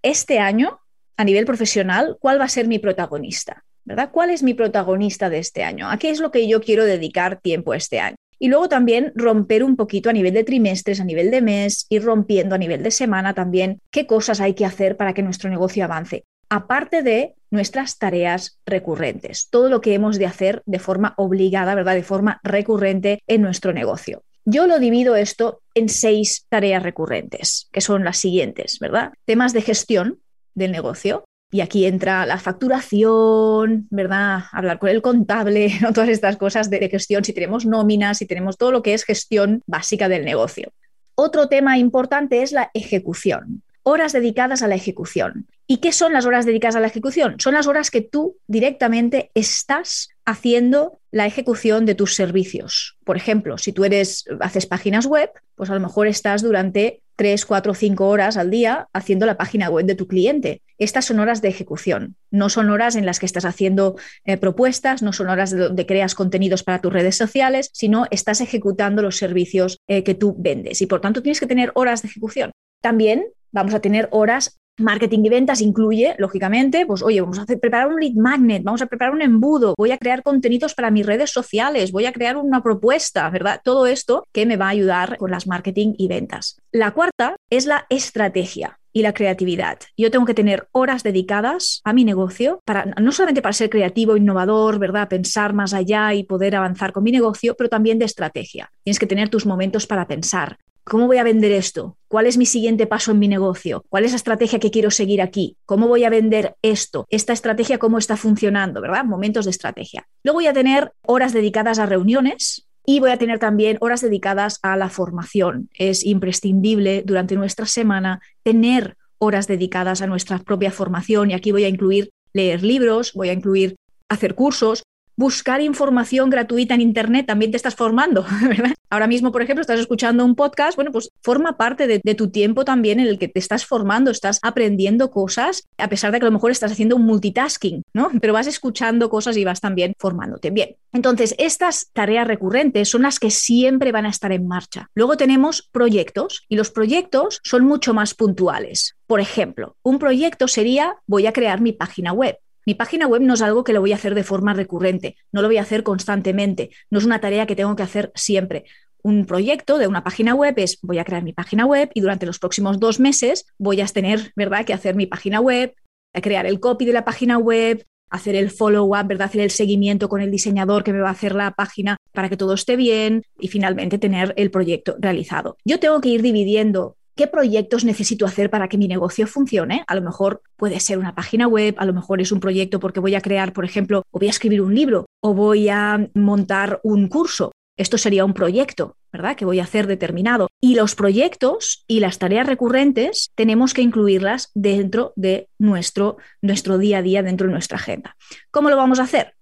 este 0.00 0.38
año, 0.38 0.80
a 1.16 1.24
nivel 1.24 1.44
profesional, 1.44 2.16
¿cuál 2.20 2.40
va 2.40 2.44
a 2.44 2.48
ser 2.48 2.68
mi 2.68 2.78
protagonista? 2.78 3.64
¿Verdad? 3.84 4.10
¿Cuál 4.12 4.30
es 4.30 4.42
mi 4.42 4.54
protagonista 4.54 5.28
de 5.28 5.38
este 5.38 5.64
año? 5.64 5.90
¿A 5.90 5.98
qué 5.98 6.10
es 6.10 6.20
lo 6.20 6.30
que 6.30 6.46
yo 6.48 6.60
quiero 6.60 6.84
dedicar 6.84 7.40
tiempo 7.40 7.74
este 7.74 8.00
año? 8.00 8.16
Y 8.38 8.48
luego 8.48 8.68
también 8.68 9.12
romper 9.14 9.62
un 9.62 9.76
poquito 9.76 10.08
a 10.08 10.12
nivel 10.12 10.34
de 10.34 10.44
trimestres, 10.44 11.00
a 11.00 11.04
nivel 11.04 11.30
de 11.30 11.42
mes, 11.42 11.86
ir 11.90 12.02
rompiendo 12.02 12.54
a 12.54 12.58
nivel 12.58 12.82
de 12.82 12.90
semana 12.90 13.34
también 13.34 13.80
qué 13.90 14.06
cosas 14.06 14.40
hay 14.40 14.54
que 14.54 14.64
hacer 14.64 14.96
para 14.96 15.14
que 15.14 15.22
nuestro 15.22 15.50
negocio 15.50 15.84
avance 15.84 16.24
aparte 16.52 17.02
de 17.02 17.34
nuestras 17.50 17.96
tareas 17.96 18.58
recurrentes, 18.66 19.48
todo 19.48 19.70
lo 19.70 19.80
que 19.80 19.94
hemos 19.94 20.18
de 20.18 20.26
hacer 20.26 20.62
de 20.66 20.78
forma 20.78 21.14
obligada, 21.16 21.74
¿verdad? 21.74 21.94
De 21.94 22.02
forma 22.02 22.40
recurrente 22.44 23.22
en 23.26 23.40
nuestro 23.40 23.72
negocio. 23.72 24.22
Yo 24.44 24.66
lo 24.66 24.78
divido 24.78 25.16
esto 25.16 25.62
en 25.74 25.88
seis 25.88 26.44
tareas 26.50 26.82
recurrentes, 26.82 27.68
que 27.72 27.80
son 27.80 28.04
las 28.04 28.18
siguientes, 28.18 28.80
¿verdad? 28.80 29.14
Temas 29.24 29.54
de 29.54 29.62
gestión 29.62 30.18
del 30.54 30.72
negocio, 30.72 31.24
y 31.50 31.62
aquí 31.62 31.86
entra 31.86 32.26
la 32.26 32.38
facturación, 32.38 33.86
¿verdad? 33.88 34.44
Hablar 34.52 34.78
con 34.78 34.90
el 34.90 35.00
contable, 35.00 35.72
todas 35.94 36.10
estas 36.10 36.36
cosas 36.36 36.68
de, 36.68 36.86
gestión, 36.90 37.24
si 37.24 37.32
tenemos 37.32 37.64
nóminas, 37.64 38.18
si 38.18 38.26
tenemos 38.26 38.58
todo 38.58 38.72
lo 38.72 38.82
que 38.82 38.92
es 38.92 39.04
gestión 39.04 39.62
básica 39.66 40.10
del 40.10 40.26
negocio. 40.26 40.70
Otro 41.14 41.48
tema 41.48 41.78
importante 41.78 42.42
es 42.42 42.52
la 42.52 42.70
ejecución 42.74 43.62
horas 43.82 44.12
dedicadas 44.12 44.62
a 44.62 44.68
la 44.68 44.74
ejecución. 44.74 45.46
¿Y 45.66 45.78
qué 45.78 45.92
son 45.92 46.12
las 46.12 46.26
horas 46.26 46.44
dedicadas 46.44 46.76
a 46.76 46.80
la 46.80 46.88
ejecución? 46.88 47.36
Son 47.38 47.54
las 47.54 47.66
horas 47.66 47.90
que 47.90 48.02
tú 48.02 48.36
directamente 48.46 49.30
estás 49.34 50.10
haciendo 50.24 51.00
la 51.10 51.26
ejecución 51.26 51.86
de 51.86 51.94
tus 51.94 52.14
servicios. 52.14 52.96
Por 53.04 53.16
ejemplo, 53.16 53.58
si 53.58 53.72
tú 53.72 53.84
eres 53.84 54.24
haces 54.40 54.66
páginas 54.66 55.06
web, 55.06 55.30
pues 55.54 55.70
a 55.70 55.74
lo 55.74 55.80
mejor 55.80 56.06
estás 56.06 56.42
durante 56.42 57.02
3, 57.16 57.44
4, 57.44 57.74
5 57.74 58.08
horas 58.08 58.36
al 58.36 58.50
día 58.50 58.88
haciendo 58.92 59.26
la 59.26 59.36
página 59.36 59.68
web 59.68 59.86
de 59.86 59.94
tu 59.94 60.06
cliente. 60.06 60.62
Estas 60.78 61.04
son 61.04 61.20
horas 61.20 61.42
de 61.42 61.48
ejecución, 61.48 62.16
no 62.30 62.48
son 62.48 62.70
horas 62.70 62.96
en 62.96 63.06
las 63.06 63.18
que 63.18 63.26
estás 63.26 63.44
haciendo 63.44 63.96
eh, 64.24 64.36
propuestas, 64.36 65.02
no 65.02 65.12
son 65.12 65.28
horas 65.28 65.56
donde 65.56 65.86
creas 65.86 66.14
contenidos 66.14 66.64
para 66.64 66.80
tus 66.80 66.92
redes 66.92 67.16
sociales, 67.16 67.70
sino 67.72 68.06
estás 68.10 68.40
ejecutando 68.40 69.02
los 69.02 69.16
servicios 69.16 69.78
eh, 69.86 70.02
que 70.02 70.14
tú 70.14 70.34
vendes 70.38 70.80
y 70.82 70.86
por 70.86 71.00
tanto 71.00 71.22
tienes 71.22 71.40
que 71.40 71.46
tener 71.46 71.70
horas 71.74 72.02
de 72.02 72.08
ejecución. 72.08 72.50
También 72.80 73.26
vamos 73.52 73.74
a 73.74 73.80
tener 73.80 74.08
horas 74.10 74.58
Marketing 74.78 75.20
y 75.24 75.28
ventas 75.28 75.60
incluye, 75.60 76.14
lógicamente, 76.18 76.86
pues 76.86 77.02
oye, 77.02 77.20
vamos 77.20 77.38
a 77.38 77.44
preparar 77.44 77.88
un 77.88 78.00
lead 78.00 78.14
magnet, 78.14 78.62
vamos 78.62 78.80
a 78.80 78.86
preparar 78.86 79.12
un 79.12 79.20
embudo, 79.20 79.74
voy 79.76 79.90
a 79.90 79.98
crear 79.98 80.22
contenidos 80.22 80.74
para 80.74 80.90
mis 80.90 81.04
redes 81.04 81.30
sociales, 81.30 81.92
voy 81.92 82.06
a 82.06 82.12
crear 82.12 82.38
una 82.38 82.62
propuesta, 82.62 83.28
¿verdad? 83.28 83.60
Todo 83.62 83.86
esto 83.86 84.24
que 84.32 84.46
me 84.46 84.56
va 84.56 84.66
a 84.66 84.70
ayudar 84.70 85.18
con 85.18 85.30
las 85.30 85.46
marketing 85.46 85.94
y 85.98 86.08
ventas. 86.08 86.56
La 86.72 86.92
cuarta 86.92 87.36
es 87.50 87.66
la 87.66 87.84
estrategia 87.90 88.78
y 88.94 89.02
la 89.02 89.12
creatividad. 89.12 89.78
Yo 89.96 90.10
tengo 90.10 90.24
que 90.24 90.34
tener 90.34 90.68
horas 90.72 91.02
dedicadas 91.02 91.82
a 91.84 91.92
mi 91.92 92.04
negocio 92.04 92.60
para 92.64 92.86
no 92.86 93.12
solamente 93.12 93.42
para 93.42 93.52
ser 93.52 93.68
creativo, 93.68 94.16
innovador, 94.16 94.78
¿verdad? 94.78 95.08
Pensar 95.08 95.52
más 95.52 95.74
allá 95.74 96.14
y 96.14 96.24
poder 96.24 96.56
avanzar 96.56 96.92
con 96.92 97.04
mi 97.04 97.12
negocio, 97.12 97.54
pero 97.56 97.68
también 97.68 97.98
de 97.98 98.06
estrategia. 98.06 98.70
Tienes 98.84 98.98
que 98.98 99.06
tener 99.06 99.28
tus 99.28 99.44
momentos 99.44 99.86
para 99.86 100.06
pensar. 100.06 100.56
¿Cómo 100.84 101.06
voy 101.06 101.18
a 101.18 101.24
vender 101.24 101.52
esto? 101.52 101.96
¿Cuál 102.08 102.26
es 102.26 102.36
mi 102.36 102.46
siguiente 102.46 102.86
paso 102.86 103.12
en 103.12 103.18
mi 103.18 103.28
negocio? 103.28 103.84
¿Cuál 103.88 104.04
es 104.04 104.12
la 104.12 104.16
estrategia 104.16 104.58
que 104.58 104.70
quiero 104.70 104.90
seguir 104.90 105.22
aquí? 105.22 105.56
¿Cómo 105.64 105.86
voy 105.86 106.04
a 106.04 106.10
vender 106.10 106.56
esto? 106.60 107.06
¿Esta 107.08 107.32
estrategia 107.32 107.78
cómo 107.78 107.98
está 107.98 108.16
funcionando? 108.16 108.80
¿Verdad? 108.80 109.04
Momentos 109.04 109.44
de 109.44 109.52
estrategia. 109.52 110.08
Luego 110.24 110.38
voy 110.38 110.46
a 110.48 110.52
tener 110.52 110.92
horas 111.06 111.32
dedicadas 111.32 111.78
a 111.78 111.86
reuniones, 111.86 112.68
y 112.84 113.00
voy 113.00 113.10
a 113.10 113.16
tener 113.16 113.38
también 113.38 113.78
horas 113.80 114.00
dedicadas 114.00 114.58
a 114.62 114.76
la 114.76 114.88
formación. 114.88 115.68
Es 115.72 116.04
imprescindible 116.04 117.02
durante 117.06 117.36
nuestra 117.36 117.66
semana 117.66 118.20
tener 118.42 118.96
horas 119.18 119.46
dedicadas 119.46 120.02
a 120.02 120.06
nuestra 120.06 120.38
propia 120.38 120.72
formación 120.72 121.30
y 121.30 121.34
aquí 121.34 121.52
voy 121.52 121.64
a 121.64 121.68
incluir 121.68 122.10
leer 122.32 122.64
libros, 122.64 123.12
voy 123.12 123.28
a 123.28 123.34
incluir 123.34 123.76
hacer 124.08 124.34
cursos, 124.34 124.82
buscar 125.22 125.60
información 125.60 126.30
gratuita 126.30 126.74
en 126.74 126.80
Internet, 126.80 127.26
también 127.26 127.52
te 127.52 127.56
estás 127.56 127.76
formando, 127.76 128.26
¿verdad? 128.42 128.74
Ahora 128.90 129.06
mismo, 129.06 129.30
por 129.30 129.40
ejemplo, 129.40 129.60
estás 129.60 129.78
escuchando 129.78 130.24
un 130.24 130.34
podcast, 130.34 130.74
bueno, 130.74 130.90
pues 130.90 131.10
forma 131.22 131.56
parte 131.56 131.86
de, 131.86 132.14
tu 132.14 132.28
tiempo 132.28 132.64
también 132.64 133.00
en 133.00 133.06
el 133.06 133.18
que 133.18 133.28
te 133.28 133.38
estás 133.38 133.64
formando, 133.64 134.10
estás 134.10 134.38
aprendiendo 134.42 135.10
cosas, 135.10 135.66
a 135.78 135.88
pesar 135.88 136.12
de 136.12 136.18
que 136.18 136.26
a 136.26 136.28
lo 136.28 136.32
mejor 136.32 136.50
estás 136.50 136.72
haciendo 136.72 136.96
un 136.96 137.06
multitasking, 137.06 137.84
¿no? 137.94 138.10
Pero 138.20 138.34
vas 138.34 138.48
escuchando 138.48 139.08
cosas 139.08 139.36
y 139.36 139.44
vas 139.44 139.60
también 139.60 139.94
formándote. 139.96 140.50
Bien, 140.50 140.76
entonces 140.92 141.34
estas 141.38 141.88
tareas 141.92 142.26
recurrentes 142.26 142.90
son 142.90 143.02
las 143.02 143.18
que 143.18 143.30
siempre 143.30 143.92
van 143.92 144.04
a 144.04 144.10
estar 144.10 144.32
en 144.32 144.46
marcha. 144.46 144.90
Luego 144.94 145.16
tenemos 145.16 145.62
proyectos 145.72 146.44
y 146.48 146.56
los 146.56 146.70
proyectos 146.70 147.40
son 147.44 147.64
mucho 147.64 147.94
más 147.94 148.12
puntuales. 148.14 148.96
Por 149.06 149.20
ejemplo, 149.20 149.76
un 149.82 149.98
proyecto 149.98 150.48
sería 150.48 150.96
voy 151.06 151.26
a 151.26 151.32
crear 151.32 151.60
mi 151.60 151.72
página 151.72 152.12
web. 152.12 152.36
Mi 152.66 152.74
página 152.74 153.06
web 153.06 153.22
no 153.22 153.34
es 153.34 153.42
algo 153.42 153.64
que 153.64 153.72
lo 153.72 153.80
voy 153.80 153.92
a 153.92 153.96
hacer 153.96 154.14
de 154.14 154.24
forma 154.24 154.54
recurrente, 154.54 155.16
no 155.32 155.42
lo 155.42 155.48
voy 155.48 155.58
a 155.58 155.62
hacer 155.62 155.82
constantemente, 155.82 156.70
no 156.90 156.98
es 156.98 157.04
una 157.04 157.20
tarea 157.20 157.46
que 157.46 157.56
tengo 157.56 157.74
que 157.76 157.82
hacer 157.82 158.12
siempre. 158.14 158.64
Un 159.02 159.26
proyecto 159.26 159.78
de 159.78 159.88
una 159.88 160.04
página 160.04 160.34
web 160.34 160.54
es 160.58 160.78
voy 160.82 160.98
a 160.98 161.04
crear 161.04 161.24
mi 161.24 161.32
página 161.32 161.66
web 161.66 161.90
y 161.92 162.00
durante 162.00 162.26
los 162.26 162.38
próximos 162.38 162.78
dos 162.78 163.00
meses 163.00 163.46
voy 163.58 163.80
a 163.80 163.86
tener, 163.86 164.32
¿verdad?, 164.36 164.64
que 164.64 164.72
hacer 164.72 164.94
mi 164.94 165.06
página 165.06 165.40
web, 165.40 165.74
crear 166.12 166.46
el 166.46 166.60
copy 166.60 166.84
de 166.84 166.92
la 166.92 167.04
página 167.04 167.38
web, 167.38 167.84
hacer 168.10 168.36
el 168.36 168.50
follow-up, 168.50 169.08
¿verdad? 169.08 169.26
Hacer 169.26 169.40
el 169.40 169.50
seguimiento 169.50 170.08
con 170.08 170.20
el 170.20 170.30
diseñador 170.30 170.84
que 170.84 170.92
me 170.92 171.00
va 171.00 171.08
a 171.08 171.12
hacer 171.12 171.34
la 171.34 171.52
página 171.52 171.96
para 172.12 172.28
que 172.28 172.36
todo 172.36 172.54
esté 172.54 172.76
bien 172.76 173.24
y 173.40 173.48
finalmente 173.48 173.98
tener 173.98 174.34
el 174.36 174.50
proyecto 174.50 174.96
realizado. 175.00 175.56
Yo 175.64 175.80
tengo 175.80 176.00
que 176.00 176.10
ir 176.10 176.22
dividiendo 176.22 176.96
¿Qué 177.14 177.26
proyectos 177.26 177.84
necesito 177.84 178.24
hacer 178.24 178.48
para 178.48 178.68
que 178.68 178.78
mi 178.78 178.88
negocio 178.88 179.26
funcione? 179.26 179.84
A 179.86 179.94
lo 179.94 180.00
mejor 180.00 180.42
puede 180.56 180.80
ser 180.80 180.98
una 180.98 181.14
página 181.14 181.46
web, 181.46 181.74
a 181.76 181.84
lo 181.84 181.92
mejor 181.92 182.22
es 182.22 182.32
un 182.32 182.40
proyecto 182.40 182.80
porque 182.80 183.00
voy 183.00 183.14
a 183.14 183.20
crear, 183.20 183.52
por 183.52 183.66
ejemplo, 183.66 184.02
o 184.10 184.18
voy 184.18 184.28
a 184.28 184.30
escribir 184.30 184.62
un 184.62 184.74
libro 184.74 185.06
o 185.20 185.34
voy 185.34 185.68
a 185.68 186.08
montar 186.14 186.80
un 186.82 187.08
curso. 187.08 187.52
Esto 187.76 187.98
sería 187.98 188.24
un 188.24 188.32
proyecto, 188.32 188.96
¿verdad? 189.12 189.36
Que 189.36 189.44
voy 189.44 189.60
a 189.60 189.64
hacer 189.64 189.86
determinado. 189.86 190.48
Y 190.60 190.74
los 190.74 190.94
proyectos 190.94 191.84
y 191.86 192.00
las 192.00 192.18
tareas 192.18 192.46
recurrentes 192.46 193.30
tenemos 193.34 193.74
que 193.74 193.82
incluirlas 193.82 194.50
dentro 194.54 195.12
de 195.16 195.48
nuestro, 195.58 196.16
nuestro 196.40 196.78
día 196.78 196.98
a 196.98 197.02
día, 197.02 197.22
dentro 197.22 197.46
de 197.46 197.52
nuestra 197.52 197.76
agenda. 197.76 198.16
¿Cómo 198.50 198.70
lo 198.70 198.76
vamos 198.76 199.00
a 199.00 199.04
hacer? 199.04 199.34